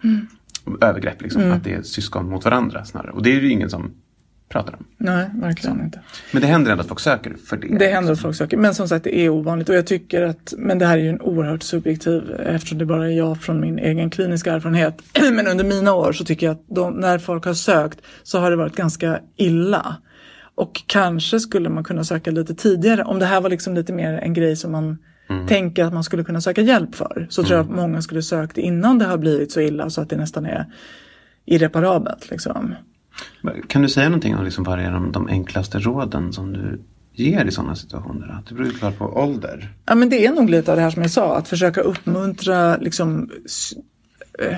Övergrepp, 0.81 1.23
liksom, 1.23 1.43
Mm. 1.43 1.57
att 1.57 1.65
det 1.65 1.73
är 1.75 1.83
syskon 1.83 2.31
mot 2.31 2.45
varandra 2.45 2.85
snarare. 2.85 3.11
Och 3.11 3.23
det 3.23 3.31
är 3.37 3.41
ju 3.41 3.51
ingen 3.51 3.71
som 3.71 3.91
pratar 4.53 4.75
om. 4.75 4.85
Nej, 4.97 5.31
verkligen 5.35 5.81
inte. 5.81 6.01
Men 6.33 6.43
det 6.43 6.49
händer 6.49 6.71
ändå 6.71 6.83
att 6.83 6.89
folk 6.89 7.01
söker 7.01 7.37
för 7.49 7.57
det. 7.57 7.79
Det 7.79 7.87
händer 7.87 8.13
att 8.13 8.21
folk 8.21 8.37
söker. 8.37 8.57
Men 8.57 8.75
som 8.75 8.89
sagt, 8.89 9.05
det 9.05 9.19
är 9.19 9.29
ovanligt. 9.29 9.69
Och 9.69 9.75
jag 9.75 9.87
tycker 9.87 10.23
att, 10.23 10.55
men 10.59 10.79
det 10.79 10.87
här 10.87 10.99
är 10.99 11.03
ju 11.03 11.09
en 11.09 11.21
oerhört 11.21 11.63
subjektiv, 11.63 12.23
eftersom 12.47 12.79
det 12.79 12.87
bara 12.87 13.07
är 13.07 13.17
jag 13.17 13.43
från 13.43 13.61
min 13.61 13.79
egen 13.79 14.11
kliniska 14.11 14.53
erfarenhet. 14.53 15.03
men 15.33 15.47
under 15.47 15.65
mina 15.65 15.95
år 15.95 16.13
så 16.13 16.25
tycker 16.25 16.47
jag 16.47 16.55
att 16.55 16.65
de, 16.67 16.95
när 16.95 17.19
folk 17.19 17.45
har 17.45 17.55
sökt 17.55 17.99
så 18.23 18.39
har 18.39 18.51
det 18.51 18.57
varit 18.57 18.77
ganska 18.77 19.21
illa. 19.37 19.97
Och 20.55 20.83
kanske 20.87 21.41
skulle 21.41 21.69
man 21.69 21.85
kunna 21.85 22.05
söka 22.05 22.31
lite 22.31 22.55
tidigare. 22.55 23.05
Om 23.05 23.19
det 23.19 23.27
här 23.27 23.41
var 23.41 23.51
liksom 23.51 23.75
lite 23.75 23.93
mer 23.93 24.13
en 24.13 24.35
grej 24.35 24.57
som 24.57 24.73
man 24.73 24.99
tänker 25.49 25.85
att 25.85 25.93
man 25.93 26.05
skulle 26.05 26.25
kunna 26.25 26.41
söka 26.41 26.61
hjälp 26.61 26.95
för. 26.95 27.27
Så 27.31 27.43
tror 27.43 27.57
jag 27.57 27.65
att 27.65 27.77
många 27.77 28.03
skulle 28.03 28.23
sökt 28.23 28.59
innan 28.59 28.99
det 28.99 29.05
har 29.05 29.19
blivit 29.19 29.53
så 29.53 29.61
illa 29.61 29.91
så 29.91 30.01
att 30.01 30.11
det 30.11 30.17
nästan 30.17 30.47
är 30.47 30.67
irreparabelt. 31.45 32.31
Liksom. 32.31 32.75
Kan 33.69 33.83
du 33.83 33.89
säga 33.89 34.09
någonting 34.09 34.37
om 34.37 34.45
liksom 34.45 34.65
vad 34.65 34.81
är 34.81 34.91
de, 34.91 35.13
de 35.13 35.29
enklaste 35.29 35.79
råden 35.79 36.33
som 36.33 36.53
du 36.53 36.81
ger 37.13 37.45
i 37.45 37.51
sådana 37.51 37.77
situationer? 37.77 38.39
Att 38.39 38.47
det 38.47 38.55
beror 38.55 38.69
ju 38.69 38.75
klart 38.75 38.99
på 38.99 39.05
ålder. 39.05 39.73
Ja 39.87 39.95
men 39.95 40.09
det 40.09 40.27
är 40.27 40.33
nog 40.33 40.51
lite 40.51 40.71
av 40.71 40.77
det 40.77 40.83
här 40.83 40.91
som 40.91 41.03
jag 41.03 41.11
sa, 41.11 41.37
att 41.37 41.49
försöka 41.49 41.81
uppmuntra 41.81 42.77
liksom, 42.77 43.31
eh, 44.39 44.57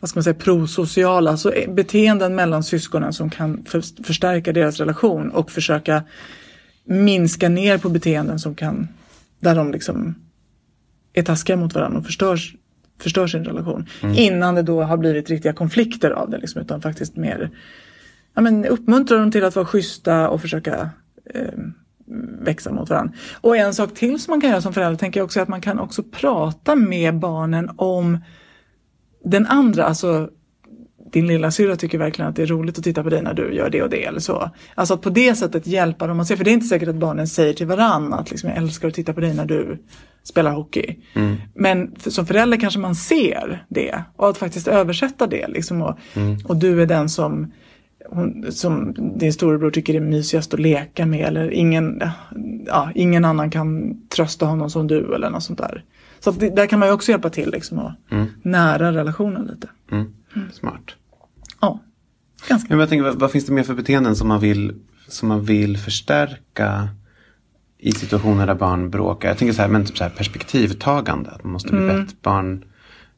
vad 0.00 0.10
ska 0.10 0.18
man 0.18 0.24
säga, 0.24 0.34
prosociala, 0.34 1.30
alltså 1.30 1.52
beteenden 1.68 2.34
mellan 2.34 2.64
syskonen 2.64 3.12
som 3.12 3.30
kan 3.30 3.64
för, 3.64 4.04
förstärka 4.04 4.52
deras 4.52 4.78
relation 4.78 5.30
och 5.30 5.50
försöka 5.50 6.02
minska 6.84 7.48
ner 7.48 7.78
på 7.78 7.88
beteenden 7.88 8.38
som 8.38 8.54
kan, 8.54 8.88
där 9.40 9.54
de 9.54 9.72
liksom 9.72 10.14
är 11.12 11.22
taskiga 11.22 11.56
mot 11.56 11.74
varandra 11.74 11.98
och 11.98 12.06
förstörs, 12.06 12.54
förstör 13.00 13.26
sin 13.26 13.44
relation. 13.44 13.86
Innan 14.14 14.54
det 14.54 14.62
då 14.62 14.82
har 14.82 14.96
blivit 14.96 15.30
riktiga 15.30 15.52
konflikter 15.52 16.10
av 16.10 16.30
det, 16.30 16.38
liksom, 16.38 16.62
utan 16.62 16.82
faktiskt 16.82 17.16
mer 17.16 17.50
ja, 18.34 18.42
men 18.42 18.64
uppmuntra 18.64 19.18
dem 19.18 19.30
till 19.30 19.44
att 19.44 19.56
vara 19.56 19.66
schyssta 19.66 20.28
och 20.28 20.40
försöka 20.40 20.90
eh, 21.34 21.58
växa 22.40 22.72
mot 22.72 22.90
varandra. 22.90 23.14
Och 23.40 23.56
en 23.56 23.74
sak 23.74 23.94
till 23.94 24.20
som 24.20 24.32
man 24.32 24.40
kan 24.40 24.50
göra 24.50 24.60
som 24.60 24.72
förälder 24.72 24.98
tänker 24.98 25.20
jag 25.20 25.24
också 25.24 25.38
är 25.38 25.42
att 25.42 25.48
man 25.48 25.60
kan 25.60 25.78
också 25.78 26.02
prata 26.02 26.76
med 26.76 27.18
barnen 27.18 27.70
om 27.76 28.18
den 29.24 29.46
andra, 29.46 29.84
alltså 29.84 30.30
din 31.12 31.26
lilla 31.26 31.50
syra 31.50 31.76
tycker 31.76 31.98
verkligen 31.98 32.28
att 32.28 32.36
det 32.36 32.42
är 32.42 32.46
roligt 32.46 32.78
att 32.78 32.84
titta 32.84 33.02
på 33.02 33.08
dig 33.08 33.22
när 33.22 33.34
du 33.34 33.54
gör 33.54 33.70
det 33.70 33.82
och 33.82 33.90
det 33.90 34.04
eller 34.04 34.20
så. 34.20 34.50
Alltså 34.74 34.94
att 34.94 35.02
på 35.02 35.10
det 35.10 35.34
sättet 35.34 35.66
hjälpa 35.66 36.06
dem 36.06 36.20
att 36.20 36.26
se, 36.26 36.36
för 36.36 36.44
det 36.44 36.50
är 36.50 36.52
inte 36.52 36.66
säkert 36.66 36.88
att 36.88 36.94
barnen 36.94 37.28
säger 37.28 37.52
till 37.52 37.66
varann 37.66 38.12
att 38.12 38.30
liksom, 38.30 38.48
jag 38.50 38.58
älskar 38.58 38.88
att 38.88 38.94
titta 38.94 39.12
på 39.12 39.20
dig 39.20 39.34
när 39.34 39.46
du 39.46 39.78
spelar 40.22 40.52
hockey. 40.52 40.96
Men 41.54 41.94
för, 41.98 42.10
som 42.10 42.26
förälder 42.26 42.58
kanske 42.58 42.80
man 42.80 42.94
ser 42.94 43.64
det 43.68 44.02
och 44.16 44.28
att 44.28 44.38
faktiskt 44.38 44.68
översätta 44.68 45.26
det 45.26 45.48
liksom 45.48 45.82
och, 45.82 45.98
och 46.44 46.56
du 46.56 46.82
är 46.82 46.86
den 46.86 47.08
som 47.08 47.52
hon, 48.10 48.52
som 48.52 48.94
din 49.18 49.32
storebror 49.32 49.70
tycker 49.70 49.94
är 49.94 50.00
mysigast 50.00 50.54
att 50.54 50.60
leka 50.60 51.06
med 51.06 51.26
eller 51.26 51.50
ingen, 51.50 52.02
ja, 52.66 52.90
ingen 52.94 53.24
annan 53.24 53.50
kan 53.50 54.00
trösta 54.08 54.46
honom 54.46 54.70
som 54.70 54.86
du 54.86 55.14
eller 55.14 55.30
något 55.30 55.42
sånt 55.42 55.58
där. 55.58 55.84
Så 56.20 56.30
det, 56.30 56.56
där 56.56 56.66
kan 56.66 56.78
man 56.78 56.88
ju 56.88 56.94
också 56.94 57.10
hjälpa 57.10 57.30
till 57.30 57.50
liksom 57.50 57.78
och 57.78 57.92
nära 58.42 58.92
relationen 58.92 59.46
lite. 59.46 59.68
Mm. 59.90 60.12
Smart. 60.52 60.96
Ja, 61.60 61.80
ganska. 62.48 62.68
Men 62.68 62.80
jag 62.80 62.88
tänker, 62.88 63.04
vad, 63.04 63.20
vad 63.20 63.30
finns 63.30 63.46
det 63.46 63.52
mer 63.52 63.62
för 63.62 63.74
beteenden 63.74 64.16
som 64.16 64.28
man 64.28 64.40
vill, 64.40 64.74
som 65.08 65.28
man 65.28 65.44
vill 65.44 65.78
förstärka 65.78 66.88
i 67.78 67.92
situationer 67.92 68.46
där 68.46 68.54
barn 68.54 68.90
bråkar? 68.90 69.28
Jag 69.28 69.38
tänker 69.38 69.54
så 69.54 69.62
här, 69.62 69.68
men 69.68 69.84
typ 69.84 69.98
så 69.98 70.04
här 70.04 70.10
perspektivtagande. 70.10 71.30
Att 71.30 71.44
man 71.44 71.52
måste 71.52 71.68
bli 71.68 71.78
Mm. 71.82 71.96
bättre. 71.96 72.16
Barn 72.22 72.64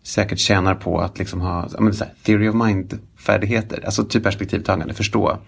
säkert 0.02 0.38
tjänar 0.38 0.74
på 0.74 1.00
att 1.00 1.18
liksom 1.18 1.40
ha 1.40 1.68
men 1.78 1.94
så 1.94 2.04
här, 2.04 2.14
theory 2.22 2.48
of 2.48 2.54
mind-färdigheter. 2.54 3.84
Alltså 3.84 4.04
typ 4.04 4.22
perspektivtagande, 4.22 4.94
förstå. 4.94 5.38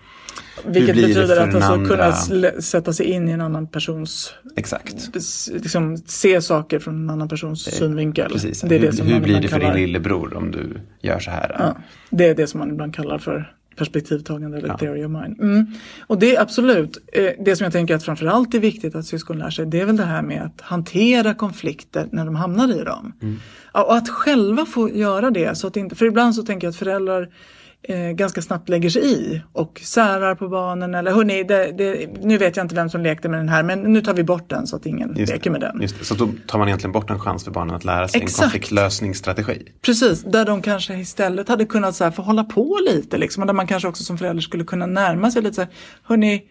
Vilket 0.64 0.94
blir 0.94 1.08
det 1.08 1.14
betyder 1.14 1.36
att 1.36 1.54
alltså 1.54 1.72
andra? 1.72 1.88
kunna 1.88 2.12
sätta 2.60 2.92
sig 2.92 3.06
in 3.06 3.28
i 3.28 3.32
en 3.32 3.40
annan 3.40 3.66
persons, 3.66 4.34
Exakt. 4.56 5.10
liksom 5.52 5.96
se 5.96 6.42
saker 6.42 6.78
från 6.78 7.02
en 7.02 7.10
annan 7.10 7.28
persons 7.28 7.62
synvinkel. 7.62 8.32
Precis. 8.32 8.60
Det 8.60 8.74
är 8.74 8.78
hur 8.78 8.86
det 8.86 8.96
som 8.96 9.06
hur 9.06 9.14
man 9.14 9.22
blir 9.22 9.40
det 9.40 9.48
för 9.48 9.60
kallar, 9.60 9.74
din 9.74 9.82
lillebror 9.82 10.36
om 10.36 10.50
du 10.50 10.80
gör 11.00 11.18
så 11.18 11.30
här? 11.30 11.56
Ja, 11.58 11.76
det 12.10 12.28
är 12.28 12.34
det 12.34 12.46
som 12.46 12.60
man 12.60 12.70
ibland 12.70 12.94
kallar 12.94 13.18
för 13.18 13.54
perspektivtagande 13.76 14.58
eller 14.58 14.68
Ja. 14.68 14.78
theory 14.78 15.04
of 15.04 15.10
mind. 15.10 15.40
Mm. 15.40 15.66
Och 16.06 16.18
det 16.18 16.36
är 16.36 16.40
absolut, 16.42 16.98
eh, 17.12 17.30
det 17.44 17.56
som 17.56 17.64
jag 17.64 17.72
tänker 17.72 17.94
att 17.94 18.04
framförallt 18.04 18.54
är 18.54 18.58
viktigt 18.60 18.94
att 18.94 19.06
syskon 19.06 19.38
lär 19.38 19.50
sig, 19.50 19.66
det 19.66 19.80
är 19.80 19.84
väl 19.84 19.96
det 19.96 20.04
här 20.04 20.22
med 20.22 20.42
att 20.42 20.60
hantera 20.60 21.34
konflikter 21.34 22.08
när 22.12 22.24
de 22.24 22.34
hamnar 22.36 22.80
i 22.80 22.84
dem. 22.84 23.12
Ja, 23.74 23.82
och 23.82 23.96
att 23.96 24.08
själva 24.08 24.66
få 24.66 24.90
göra 24.90 25.30
det, 25.30 25.58
så 25.58 25.66
att 25.66 25.76
inte, 25.76 25.94
för 25.94 26.06
ibland 26.06 26.34
så 26.34 26.42
tänker 26.42 26.66
jag 26.66 26.70
att 26.70 26.76
föräldrar 26.76 27.28
eh, 27.82 27.96
ganska 27.96 28.42
snabbt 28.42 28.68
lägger 28.68 28.90
sig 28.90 29.12
i 29.12 29.42
och 29.52 29.80
särar 29.84 30.34
på 30.34 30.48
barnen 30.48 30.94
eller 30.94 31.12
hörni, 31.12 31.44
det, 31.44 31.72
det, 31.78 32.08
nu 32.22 32.38
vet 32.38 32.56
jag 32.56 32.64
inte 32.64 32.74
vem 32.74 32.90
som 32.90 33.00
lekte 33.00 33.28
med 33.28 33.40
den 33.40 33.48
här 33.48 33.62
men 33.62 33.80
nu 33.80 34.00
tar 34.00 34.14
vi 34.14 34.24
bort 34.24 34.50
den 34.50 34.66
så 34.66 34.76
att 34.76 34.86
ingen 34.86 35.14
Just 35.16 35.32
leker 35.32 35.50
med 35.50 35.60
den. 35.60 35.82
Just 35.82 35.98
det. 35.98 36.04
Så 36.04 36.14
då 36.14 36.28
tar 36.46 36.58
man 36.58 36.68
egentligen 36.68 36.92
bort 36.92 37.10
en 37.10 37.18
chans 37.18 37.44
för 37.44 37.50
barnen 37.50 37.76
att 37.76 37.84
lära 37.84 38.08
sig 38.08 38.22
Exakt. 38.22 38.38
en 38.38 38.44
konfliktlösningsstrategi. 38.44 39.68
Precis, 39.82 40.22
där 40.22 40.44
de 40.44 40.62
kanske 40.62 40.94
istället 40.94 41.48
hade 41.48 41.64
kunnat 41.64 41.96
så 41.96 42.04
här, 42.04 42.10
få 42.10 42.22
hålla 42.22 42.44
på 42.44 42.78
lite 42.90 43.18
liksom. 43.18 43.42
Och 43.42 43.46
där 43.46 43.54
man 43.54 43.66
kanske 43.66 43.88
också 43.88 44.04
som 44.04 44.18
förälder 44.18 44.42
skulle 44.42 44.64
kunna 44.64 44.86
närma 44.86 45.30
sig 45.30 45.42
lite 45.42 45.54
så 45.54 45.60
här, 45.60 45.70
hörni, 46.02 46.42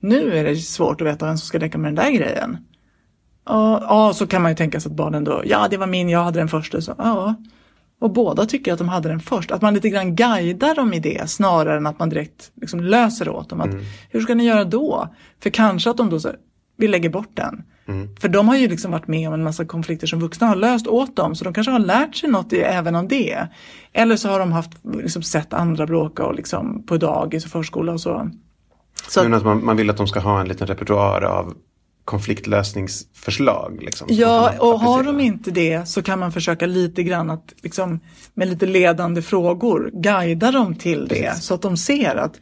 nu 0.00 0.38
är 0.38 0.44
det 0.44 0.56
svårt 0.56 1.00
att 1.00 1.06
veta 1.06 1.26
vem 1.26 1.38
som 1.38 1.46
ska 1.46 1.58
leka 1.58 1.78
med 1.78 1.88
den 1.88 2.04
där 2.04 2.10
grejen. 2.10 2.56
Ja, 3.46 4.12
så 4.14 4.26
kan 4.26 4.42
man 4.42 4.50
ju 4.50 4.56
tänka 4.56 4.80
sig 4.80 4.90
att 4.90 4.96
barnen 4.96 5.24
då, 5.24 5.42
ja 5.44 5.68
det 5.70 5.76
var 5.76 5.86
min, 5.86 6.08
jag 6.08 6.24
hade 6.24 6.38
den 6.38 6.48
först. 6.48 6.82
Så, 6.82 6.94
ja. 6.98 7.34
Och 8.02 8.10
båda 8.10 8.46
tycker 8.46 8.72
att 8.72 8.78
de 8.78 8.88
hade 8.88 9.08
den 9.08 9.20
först. 9.20 9.50
Att 9.50 9.62
man 9.62 9.74
lite 9.74 9.88
grann 9.88 10.16
guidar 10.16 10.74
dem 10.74 10.92
i 10.92 11.00
det 11.00 11.30
snarare 11.30 11.76
än 11.76 11.86
att 11.86 11.98
man 11.98 12.08
direkt 12.08 12.50
liksom 12.60 12.80
löser 12.80 13.28
åt 13.28 13.48
dem. 13.48 13.60
Att, 13.60 13.70
Hur 14.10 14.20
ska 14.20 14.34
ni 14.34 14.44
göra 14.44 14.64
då? 14.64 15.08
För 15.42 15.50
kanske 15.50 15.90
att 15.90 15.96
de 15.96 16.10
då 16.10 16.18
här, 16.18 16.36
vi 16.76 16.88
lägger 16.88 17.08
bort 17.08 17.30
den. 17.34 17.62
För 18.20 18.28
de 18.28 18.48
har 18.48 18.56
ju 18.56 18.68
liksom 18.68 18.90
varit 18.90 19.06
med 19.06 19.28
om 19.28 19.34
en 19.34 19.42
massa 19.42 19.64
konflikter 19.64 20.06
som 20.06 20.20
vuxna 20.20 20.46
har 20.46 20.56
löst 20.56 20.86
åt 20.86 21.16
dem. 21.16 21.34
Så 21.34 21.44
de 21.44 21.54
kanske 21.54 21.70
har 21.70 21.78
lärt 21.78 22.14
sig 22.16 22.30
något 22.30 22.52
i, 22.52 22.58
även 22.58 22.96
av 22.96 23.08
det. 23.08 23.48
Eller 23.92 24.16
så 24.16 24.28
har 24.28 24.38
de 24.38 24.52
haft, 24.52 24.70
liksom, 25.02 25.22
sett 25.22 25.52
andra 25.52 25.86
bråka 25.86 26.24
och 26.24 26.34
liksom, 26.34 26.82
på 26.86 26.96
dagis 26.96 27.44
och 27.44 27.50
förskola 27.50 27.92
och 27.92 28.00
så. 28.00 28.30
så 29.08 29.34
att 29.34 29.44
man, 29.44 29.64
man 29.64 29.76
vill 29.76 29.90
att 29.90 29.96
de 29.96 30.06
ska 30.06 30.20
ha 30.20 30.40
en 30.40 30.48
liten 30.48 30.66
repertoar 30.66 31.22
av 31.22 31.54
konfliktlösningsförslag. 32.04 33.78
Liksom, 33.82 34.08
som 34.08 34.16
Ja, 34.16 34.54
och 34.58 34.80
har 34.80 35.02
de 35.02 35.20
inte 35.20 35.50
det 35.50 35.88
så 35.88 36.02
kan 36.02 36.18
man 36.18 36.32
försöka 36.32 36.66
lite 36.66 37.02
grann 37.02 37.30
att 37.30 37.54
liksom, 37.62 38.00
med 38.34 38.48
lite 38.48 38.66
ledande 38.66 39.22
frågor 39.22 39.90
guida 39.92 40.50
dem 40.50 40.74
till 40.74 41.08
det 41.08 41.36
så 41.36 41.54
att 41.54 41.62
de 41.62 41.76
ser 41.76 42.16
att 42.16 42.40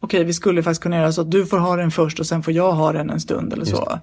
okej, 0.00 0.24
vi 0.24 0.32
skulle 0.32 0.62
faktiskt 0.62 0.82
kunna 0.82 0.96
göra 0.96 1.12
så 1.12 1.20
att 1.20 1.30
du 1.30 1.46
får 1.46 1.58
ha 1.58 1.76
den 1.76 1.90
först 1.90 2.20
och 2.20 2.26
sen 2.26 2.42
får 2.42 2.54
jag 2.54 2.72
ha 2.72 2.92
den 2.92 3.10
en 3.10 3.20
stund 3.20 3.52
eller 3.52 3.64
så. 3.64 3.98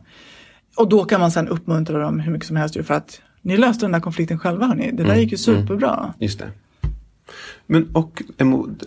Och 0.77 0.89
då 0.89 1.05
kan 1.05 1.19
man 1.19 1.31
sen 1.31 1.47
uppmuntra 1.47 1.99
dem 1.99 2.19
hur 2.19 2.31
mycket 2.31 2.47
som 2.47 2.55
helst 2.55 2.85
för 2.85 2.93
att 2.93 3.21
ni 3.41 3.57
löste 3.57 3.85
den 3.85 3.91
där 3.91 3.99
konflikten 3.99 4.39
själva 4.39 4.65
hörni. 4.65 4.91
Det 4.91 5.03
där 5.03 5.15
gick 5.15 5.31
ju 5.31 5.37
superbra. 5.37 6.13
Just 6.19 6.39
det. 6.39 6.51
Men 7.67 7.89
och 7.93 8.23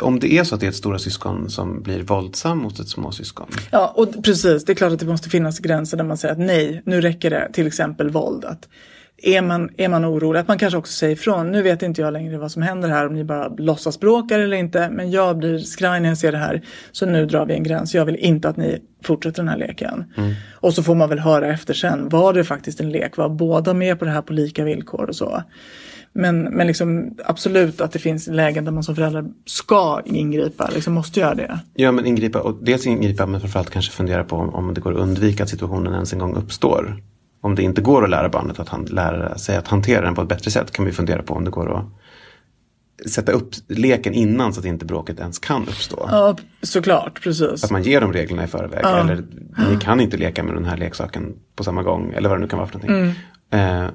om 0.00 0.20
det 0.20 0.32
är 0.32 0.44
så 0.44 0.54
att 0.54 0.60
det 0.60 0.66
är 0.66 0.70
ett 0.70 0.76
stora 0.76 0.98
syskon 0.98 1.50
som 1.50 1.82
blir 1.82 2.02
våldsam 2.02 2.58
mot 2.58 2.80
ett 2.80 2.88
småsyskon. 2.88 3.46
Ja, 3.70 3.92
och 3.96 4.24
precis. 4.24 4.64
Det 4.64 4.72
är 4.72 4.74
klart 4.74 4.92
att 4.92 4.98
det 4.98 5.06
måste 5.06 5.28
finnas 5.28 5.58
gränser 5.58 5.96
där 5.96 6.04
man 6.04 6.16
säger 6.16 6.32
att 6.32 6.40
nej, 6.40 6.82
nu 6.86 7.00
räcker 7.00 7.30
det 7.30 7.50
till 7.52 7.66
exempel 7.66 8.10
våld. 8.10 8.44
Att 8.44 8.68
är 9.22 9.42
man, 9.42 9.70
är 9.76 9.88
man 9.88 10.04
orolig, 10.04 10.40
att 10.40 10.48
man 10.48 10.58
kanske 10.58 10.78
också 10.78 10.92
säger 10.92 11.12
ifrån. 11.12 11.52
Nu 11.52 11.62
vet 11.62 11.82
inte 11.82 12.00
jag 12.00 12.12
längre 12.12 12.38
vad 12.38 12.52
som 12.52 12.62
händer 12.62 12.88
här, 12.88 13.06
om 13.06 13.14
ni 13.14 13.24
bara 13.24 13.48
låtsasbråkar 13.48 14.40
eller 14.40 14.56
inte. 14.56 14.90
Men 14.90 15.10
jag 15.10 15.38
blir 15.38 15.58
skraj 15.58 16.00
när 16.00 16.08
jag 16.08 16.18
ser 16.18 16.32
det 16.32 16.38
här. 16.38 16.62
Så 16.92 17.06
nu 17.06 17.26
drar 17.26 17.46
vi 17.46 17.54
en 17.54 17.62
gräns. 17.62 17.94
Jag 17.94 18.04
vill 18.04 18.16
inte 18.16 18.48
att 18.48 18.56
ni 18.56 18.78
fortsätter 19.04 19.36
den 19.36 19.48
här 19.48 19.58
leken. 19.58 20.04
Mm. 20.16 20.34
Och 20.52 20.74
så 20.74 20.82
får 20.82 20.94
man 20.94 21.08
väl 21.08 21.18
höra 21.18 21.52
efter 21.52 21.74
sen. 21.74 22.08
Var 22.08 22.32
det 22.32 22.44
faktiskt 22.44 22.80
en 22.80 22.90
lek? 22.90 23.16
Var 23.16 23.28
båda 23.28 23.74
med 23.74 23.98
på 23.98 24.04
det 24.04 24.10
här 24.10 24.22
på 24.22 24.32
lika 24.32 24.64
villkor 24.64 25.08
och 25.08 25.16
så? 25.16 25.42
Men, 26.12 26.42
men 26.42 26.66
liksom, 26.66 27.16
absolut 27.24 27.80
att 27.80 27.92
det 27.92 27.98
finns 27.98 28.26
lägen 28.26 28.64
där 28.64 28.72
man 28.72 28.82
som 28.82 28.96
förälder 28.96 29.24
ska 29.46 30.02
ingripa, 30.04 30.70
liksom 30.74 30.94
måste 30.94 31.20
göra 31.20 31.34
det. 31.34 31.60
Ja, 31.74 31.92
men 31.92 32.06
ingripa 32.06 32.40
och 32.40 32.64
dels 32.64 32.86
ingripa 32.86 33.26
men 33.26 33.40
framförallt 33.40 33.70
kanske 33.70 33.92
fundera 33.92 34.24
på 34.24 34.36
om, 34.36 34.54
om 34.54 34.74
det 34.74 34.80
går 34.80 34.92
att 34.92 34.98
undvika 34.98 35.42
att 35.42 35.48
situationen 35.48 35.94
ens 35.94 36.12
en 36.12 36.18
gång 36.18 36.34
uppstår. 36.34 37.02
Om 37.40 37.54
det 37.54 37.62
inte 37.62 37.82
går 37.82 38.04
att 38.04 38.10
lära 38.10 38.28
barnet 38.28 38.58
att 38.58 38.68
han, 38.68 38.84
lära 38.84 39.38
sig 39.38 39.56
att 39.56 39.68
hantera 39.68 40.04
den 40.04 40.14
på 40.14 40.22
ett 40.22 40.28
bättre 40.28 40.50
sätt 40.50 40.70
kan 40.70 40.84
vi 40.84 40.92
fundera 40.92 41.22
på 41.22 41.34
om 41.34 41.44
det 41.44 41.50
går 41.50 41.76
att 41.76 41.84
sätta 43.10 43.32
upp 43.32 43.50
leken 43.68 44.14
innan 44.14 44.52
så 44.52 44.60
att 44.60 44.66
inte 44.66 44.84
bråket 44.84 45.20
ens 45.20 45.38
kan 45.38 45.62
uppstå. 45.62 46.06
Ja, 46.10 46.36
såklart, 46.62 47.22
precis. 47.22 47.64
Att 47.64 47.70
man 47.70 47.82
ger 47.82 48.00
dem 48.00 48.12
reglerna 48.12 48.44
i 48.44 48.46
förväg. 48.46 48.80
Ja. 48.82 49.00
Eller 49.00 49.24
ni 49.70 49.76
kan 49.80 50.00
inte 50.00 50.16
leka 50.16 50.42
med 50.42 50.54
den 50.54 50.64
här 50.64 50.76
leksaken 50.76 51.34
på 51.56 51.64
samma 51.64 51.82
gång. 51.82 52.12
Eller 52.12 52.28
vad 52.28 52.38
det 52.38 52.42
nu 52.42 52.48
kan 52.48 52.58
vara 52.58 52.68
för 52.68 52.78
någonting. 52.78 53.14
Mm. 53.50 53.84
Eh, 53.84 53.90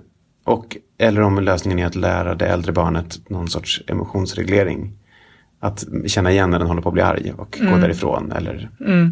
och, 0.46 0.78
eller 0.98 1.22
om 1.22 1.40
lösningen 1.40 1.80
är 1.80 1.86
att 1.86 1.96
lära 1.96 2.36
det 2.36 2.46
äldre 2.46 2.72
barnet 2.72 3.30
någon 3.30 3.48
sorts 3.48 3.84
emotionsreglering. 3.88 4.98
Att 5.60 5.86
känna 6.08 6.32
igen 6.32 6.50
när 6.50 6.60
den 6.60 6.68
håller 6.68 6.82
på 6.82 6.90
att 6.90 6.94
bli 6.94 7.02
arg 7.04 7.34
och 7.38 7.60
Mm. 7.60 7.74
gå 7.74 7.78
därifrån. 7.80 8.32
Eller 8.32 8.70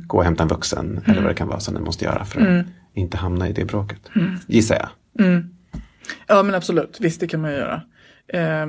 gå 0.07 0.17
och 0.17 0.23
hämta 0.23 0.43
en 0.43 0.49
vuxen. 0.49 1.01
Eller 1.05 1.21
vad 1.21 1.31
det 1.31 1.35
kan 1.35 1.47
vara 1.47 1.59
som 1.59 1.73
den 1.73 1.83
måste 1.83 2.05
göra 2.05 2.25
för 2.25 2.41
att 2.41 2.47
Mm. 2.47 2.65
inte 2.93 3.17
hamna 3.17 3.49
i 3.49 3.53
det 3.53 3.65
bråket. 3.65 4.01
Gissar 4.47 4.75
jag. 4.75 4.89
Ja 6.27 6.43
men 6.43 6.55
absolut, 6.55 6.97
visst 6.99 7.19
det 7.19 7.27
kan 7.27 7.41
man 7.41 7.51
ju 7.51 7.57
göra. 7.57 7.81
Eh, 8.27 8.67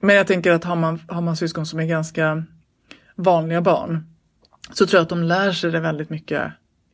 men 0.00 0.16
jag 0.16 0.26
tänker 0.26 0.52
att 0.52 0.64
har 0.64 0.76
man, 0.76 1.00
har 1.08 1.20
man 1.22 1.36
syskon 1.36 1.66
som 1.66 1.78
är 1.80 1.86
ganska 1.86 2.44
vanliga 3.16 3.60
barn 3.60 4.06
så 4.72 4.86
tror 4.86 4.98
jag 4.98 5.02
att 5.02 5.08
de 5.08 5.22
lär 5.22 5.52
sig 5.52 5.70
det 5.70 5.80
väldigt 5.80 6.10
mycket 6.10 6.42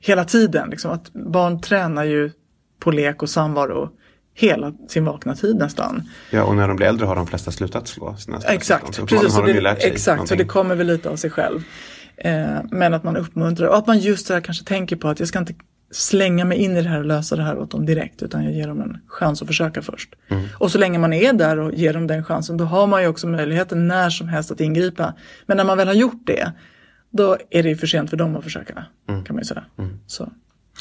hela 0.01 0.25
tiden. 0.25 0.71
Liksom. 0.71 0.91
Att 0.91 1.13
barn 1.13 1.61
tränar 1.61 2.05
ju 2.05 2.31
på 2.79 2.91
lek 2.91 3.23
och 3.23 3.31
samvaro 3.31 3.91
hela 4.35 4.73
sin 4.89 5.05
vakna 5.05 5.35
tid 5.35 5.57
nästan. 5.57 6.03
Ja, 6.31 6.45
och 6.45 6.57
när 6.57 6.69
de 6.69 6.77
blir 6.77 6.87
äldre 6.87 7.07
har 7.07 7.17
de 7.17 7.27
flesta 7.27 7.51
slutat 7.51 7.89
slå 7.89 8.17
sina. 8.17 8.39
Exakt, 8.39 8.95
Så 8.95 9.07
precis, 9.07 9.35
så 9.35 9.43
det, 9.43 9.71
exakt 9.71 10.29
så 10.29 10.35
det 10.35 10.45
kommer 10.45 10.75
väl 10.75 10.87
lite 10.87 11.11
av 11.11 11.17
sig 11.17 11.31
själv. 11.31 11.63
Eh, 12.17 12.47
men 12.71 12.95
att 12.95 13.05
man 13.05 13.17
uppmuntrar 13.17 13.69
och 13.69 13.77
att 13.77 13.87
man 13.87 13.99
just 13.99 14.29
det 14.29 14.35
här 14.35 14.41
kanske 14.41 14.65
tänker 14.65 14.97
på 14.97 15.09
att 15.09 15.19
jag 15.19 15.29
ska 15.29 15.39
inte 15.39 15.55
slänga 15.91 16.45
mig 16.45 16.59
in 16.59 16.77
i 16.77 16.83
det 16.83 16.89
här 16.89 16.99
och 16.99 17.05
lösa 17.05 17.37
det 17.37 17.43
här 17.43 17.59
åt 17.59 17.71
dem 17.71 17.87
direkt 17.87 18.23
utan 18.23 18.45
jag 18.45 18.53
ger 18.53 18.69
dem 18.69 18.81
en 18.81 19.01
chans 19.07 19.43
att 19.43 19.49
försöka 19.49 19.83
först. 19.83 20.15
Mm. 20.29 20.45
Och 20.59 20.71
så 20.71 20.79
länge 20.79 20.99
man 20.99 21.13
är 21.13 21.33
där 21.33 21.59
och 21.59 21.75
ger 21.75 21.93
dem 21.93 22.07
den 22.07 22.25
chansen 22.25 22.57
då 22.57 22.65
har 22.65 22.87
man 22.87 23.03
ju 23.03 23.09
också 23.09 23.27
möjligheten 23.27 23.89
när 23.89 24.11
som 24.11 24.29
helst 24.29 24.51
att 24.51 24.61
ingripa. 24.61 25.15
Men 25.47 25.57
när 25.57 25.65
man 25.65 25.79
väl 25.79 25.89
har 25.89 25.95
gjort 25.95 26.23
det 26.27 26.53
då 27.11 27.37
är 27.51 27.63
det 27.63 27.69
ju 27.69 27.77
för 27.77 27.87
sent 27.87 28.11
för 28.11 28.17
dem 28.17 28.37
att 28.37 28.45
försöka. 28.45 28.85
Mm. 29.09 29.25
Kan 29.25 29.37
man 29.37 29.41
ju 29.43 29.47
säga. 29.47 29.65
Så. 30.07 30.33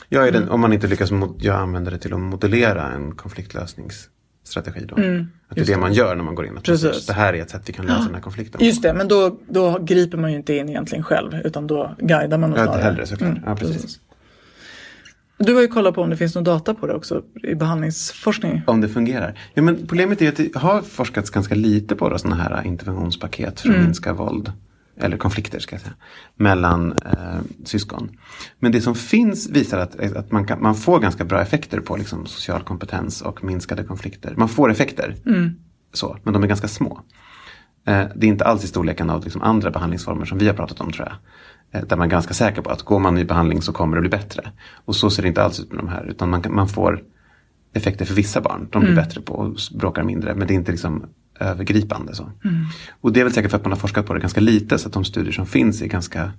Ja, 0.10 0.32
den, 0.32 0.50
om 0.50 0.62
man 0.62 0.74
inte 0.74 0.88
lyckas, 0.88 1.10
jag 1.40 1.56
använder 1.56 1.92
det 1.92 1.98
till 1.98 2.14
att 2.14 2.20
modellera 2.20 2.92
en 2.92 3.16
konfliktlösningsstrategi 3.16 4.86
då. 4.86 4.96
att 4.96 5.02
det 5.02 5.08
är 5.08 5.26
det 5.56 5.64
det. 5.64 5.78
man 5.78 5.94
gör 5.94 6.16
när 6.16 6.24
man 6.24 6.36
går 6.36 6.46
in. 6.46 6.58
Att 6.58 6.64
Precis. 6.64 6.88
precis. 6.88 7.06
Det 7.08 7.14
här 7.14 7.34
är 7.34 7.42
ett 7.42 7.50
sätt 7.50 7.62
vi 7.66 7.74
kan 7.74 7.86
lösa 7.86 8.06
den 8.06 8.14
här 8.16 8.22
konflikten. 8.22 8.66
Just 8.66 8.82
det, 8.82 8.94
men 8.94 9.08
då, 9.08 9.38
då 9.50 9.80
griper 9.82 10.18
man 10.18 10.32
ju 10.32 10.38
inte 10.38 10.54
in 10.54 10.70
egentligen 10.70 11.04
själv 11.04 11.34
utan 11.44 11.68
då 11.68 11.96
guidar 12.00 12.38
man 12.38 12.50
Ja, 12.52 12.64
snarare. 12.64 12.82
hellre 12.82 13.06
såklart. 13.06 13.30
Mm, 13.32 13.44
ja, 13.46 13.56
precis. 13.56 14.00
Du 15.38 15.54
har 15.54 15.62
ju 15.62 15.68
kollat 15.68 15.96
på 15.96 16.02
om 16.02 16.10
det 16.10 16.18
finns 16.18 16.36
någon 16.36 16.44
data 16.44 16.74
på 16.74 16.88
det 16.88 16.94
också 16.94 17.22
i 17.44 17.56
behandlingsforskning. 17.56 18.62
Om 18.68 18.82
det 18.82 18.90
fungerar. 18.90 19.40
Ja, 19.54 19.62
men 19.62 19.88
problemet 19.88 20.22
är 20.22 20.30
att 20.30 20.36
det 20.38 20.56
har 20.56 20.82
forskats 20.82 21.30
ganska 21.30 21.56
lite 21.56 21.96
på 21.96 22.18
sådana 22.18 22.44
här 22.44 22.66
interventionspaket 22.68 23.60
för 23.62 23.70
att 23.70 23.74
Mm. 23.76 23.86
minska 23.86 24.14
våld. 24.14 24.52
Eller 24.98 25.18
konflikter 25.18 25.60
ska 25.60 25.76
jag 25.76 25.82
säga. 25.82 25.94
Mellan 26.36 26.92
eh, 26.92 27.40
syskon. 27.64 28.18
Men 28.60 28.72
det 28.72 28.82
som 28.82 28.96
finns 28.96 29.50
visar 29.50 29.78
att, 29.80 30.00
att 30.16 30.32
man, 30.32 30.46
kan, 30.48 30.62
man 30.62 30.76
får 30.76 31.00
ganska 31.00 31.26
bra 31.26 31.42
effekter 31.42 31.80
på 31.80 31.98
liksom, 31.98 32.26
social 32.26 32.64
kompetens 32.64 33.22
och 33.22 33.44
minskade 33.44 33.84
konflikter. 33.84 34.34
Man 34.38 34.50
får 34.50 34.72
effekter. 34.72 35.16
Så, 35.94 36.18
men 36.24 36.34
de 36.34 36.44
är 36.44 36.48
ganska 36.48 36.68
små. 36.68 37.02
Eh, 37.88 38.04
det 38.16 38.26
är 38.26 38.30
inte 38.30 38.46
alls 38.46 38.64
i 38.64 38.68
storleken 38.68 39.10
av 39.10 39.24
liksom, 39.24 39.42
andra 39.42 39.72
behandlingsformer 39.72 40.26
som 40.26 40.38
vi 40.38 40.48
har 40.48 40.54
pratat 40.54 40.82
om 40.82 40.92
tror 40.92 41.08
jag. 41.08 41.16
Eh, 41.82 41.88
där 41.88 41.98
man 41.98 42.08
är 42.08 42.12
ganska 42.12 42.34
säker 42.34 42.62
på 42.62 42.70
att 42.70 42.82
går 42.82 43.00
man 43.00 43.18
i 43.18 43.26
behandling 43.26 43.62
så 43.62 43.74
kommer 43.74 43.96
det 43.98 44.02
bli 44.02 44.10
bättre. 44.10 44.52
Och 44.86 44.96
så 44.96 45.10
ser 45.10 45.22
det 45.22 45.28
inte 45.28 45.44
alls 45.44 45.60
ut 45.60 45.70
med 45.72 45.80
de 45.84 45.88
här. 45.88 46.06
Utan 46.10 46.30
man, 46.30 46.42
kan- 46.42 46.56
man 46.56 46.68
får 46.68 47.04
effekter 47.74 48.06
för 48.06 48.14
vissa 48.14 48.42
barn. 48.42 48.68
De 48.72 48.82
blir 48.82 48.96
bättre 48.96 49.22
på 49.22 49.34
och 49.34 49.58
bråkar 49.76 50.04
mindre. 50.04 50.36
Men 50.36 50.48
det 50.48 50.54
är 50.54 50.56
inte 50.56 50.72
liksom 50.72 51.06
övergripande. 51.40 52.16
Så. 52.16 52.32
Och 53.02 53.14
det 53.14 53.20
är 53.20 53.24
väl 53.24 53.34
säkert 53.34 53.52
för 53.52 53.58
att 53.58 53.64
man 53.64 53.72
har 53.72 53.80
forskat 53.80 54.06
på 54.06 54.14
det 54.14 54.20
ganska 54.20 54.42
lite. 54.42 54.78
Så 54.78 54.88
att 54.88 54.94
de 54.94 55.06
studier 55.06 55.34
som 55.34 55.46
finns 55.46 55.82
är 55.82 55.88
ganska 55.88 56.32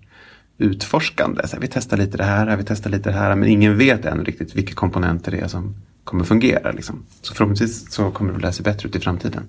utforskande. 0.59 1.49
Så 1.49 1.57
här, 1.57 1.61
vi 1.61 1.69
testar 1.69 1.97
lite 1.97 2.17
det 2.17 2.25
här, 2.25 2.57
vi 2.57 2.65
testar 2.65 2.91
lite 2.91 3.11
det 3.11 3.17
här. 3.17 3.37
Men 3.37 3.49
ingen 3.49 3.79
vet 3.79 4.05
än 4.05 4.25
riktigt 4.25 4.55
vilka 4.55 4.75
komponenter 4.75 5.33
det 5.33 5.39
är 5.39 5.49
som 5.49 5.75
kommer 6.05 6.25
fungera. 6.25 6.73
Liksom. 6.73 7.03
Så 7.23 7.35
förhoppningsvis 7.35 7.93
så 7.93 8.11
kommer 8.11 8.31
det 8.31 8.37
att 8.37 8.43
läsa 8.43 8.63
bättre 8.63 8.89
ut 8.89 8.97
i 8.97 9.01
framtiden. 9.01 9.49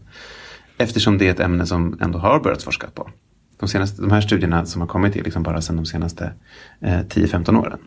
Eftersom 0.77 1.17
det 1.17 1.27
är 1.27 1.31
ett 1.31 1.39
ämne 1.39 1.65
som 1.65 1.97
ändå 2.01 2.19
har 2.19 2.39
börjat 2.39 2.63
forskas 2.63 2.91
på. 2.91 3.10
De, 3.60 3.69
senaste, 3.69 4.01
de 4.01 4.12
här 4.12 4.21
studierna 4.21 4.65
som 4.65 4.81
har 4.81 4.88
kommit 4.88 5.15
är 5.15 5.23
liksom 5.23 5.43
bara 5.43 5.62
sedan 5.62 5.75
de 5.75 5.86
senaste 5.86 6.34
eh, 6.79 6.99
10-15 6.99 7.58
åren. 7.58 7.79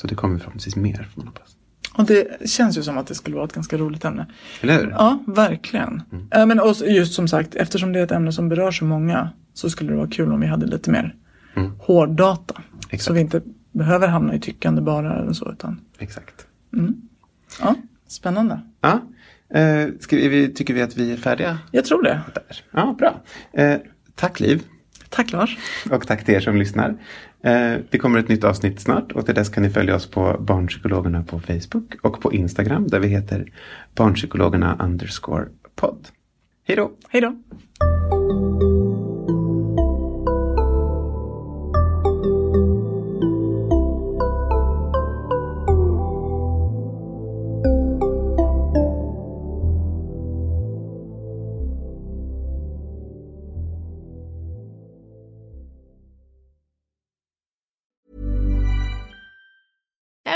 Så 0.00 0.06
det 0.06 0.14
kommer 0.14 0.38
förhoppningsvis 0.38 0.76
mer 0.76 1.08
får 1.14 1.20
man 1.20 1.26
hoppas. 1.26 1.55
Och 1.96 2.04
det 2.04 2.48
känns 2.50 2.78
ju 2.78 2.82
som 2.82 2.98
att 2.98 3.06
det 3.06 3.14
skulle 3.14 3.36
vara 3.36 3.44
ett 3.44 3.52
ganska 3.52 3.76
roligt 3.76 4.04
ämne. 4.04 4.26
Eller 4.60 4.74
hur? 4.78 4.90
Ja, 4.90 5.18
verkligen. 5.26 6.02
Ja, 6.30 6.46
men 6.46 6.60
och 6.60 6.74
just 6.86 7.14
som 7.14 7.28
sagt, 7.28 7.54
eftersom 7.54 7.92
det 7.92 7.98
är 7.98 8.04
ett 8.04 8.12
ämne 8.12 8.32
som 8.32 8.48
berör 8.48 8.70
så 8.70 8.84
många 8.84 9.30
så 9.54 9.70
skulle 9.70 9.90
det 9.90 9.96
vara 9.96 10.08
kul 10.08 10.32
om 10.32 10.40
vi 10.40 10.46
hade 10.46 10.66
lite 10.66 10.90
mer 10.90 11.14
hårddata. 11.78 12.62
Exakt. 12.84 13.02
Så 13.02 13.12
vi 13.12 13.20
inte 13.20 13.42
behöver 13.72 14.08
hamna 14.08 14.34
i 14.34 14.40
tyckande 14.40 14.82
bara 14.82 15.18
eller 15.18 15.32
så. 15.32 15.52
Utan, 15.52 15.80
Exakt. 15.98 16.46
ja, 17.60 17.74
spännande. 18.08 18.60
Ja. 18.80 19.00
Eh, 19.54 19.88
vi, 20.10 20.52
tycker 20.54 20.74
vi 20.74 20.82
att 20.82 20.96
vi 20.96 21.12
är 21.12 21.16
färdiga? 21.16 21.58
Jag 21.70 21.84
tror 21.84 22.02
det. 22.02 22.20
Där. 22.34 22.64
Ja, 22.70 22.94
bra. 22.98 23.20
Eh, 23.52 23.76
tack 24.14 24.40
Liv. 24.40 24.62
Tack 25.10 25.32
Lars. 25.32 25.58
Och 25.90 26.06
tack 26.06 26.24
till 26.24 26.34
er 26.34 26.40
som 26.40 26.56
lyssnar. 26.56 26.88
Eh, 27.42 27.74
det 27.90 27.98
kommer 27.98 28.18
ett 28.18 28.28
nytt 28.28 28.44
avsnitt 28.44 28.80
snart 28.80 29.12
och 29.12 29.26
till 29.26 29.34
dess 29.34 29.48
kan 29.48 29.62
ni 29.62 29.70
följa 29.70 29.94
oss 29.94 30.10
på 30.10 30.36
Barnpsykologerna 30.40 31.22
på 31.22 31.40
Facebook 31.40 31.94
och 32.02 32.20
på 32.20 32.32
Instagram 32.32 32.88
där 32.88 33.00
vi 33.00 33.08
heter 33.08 33.52
Barnpsykologerna 33.94 34.76
underscore 34.82 35.44
podd. 35.74 36.08
Hej 36.66 36.76
då! 36.76 36.92
Hej 37.08 37.20
då. 37.20 37.36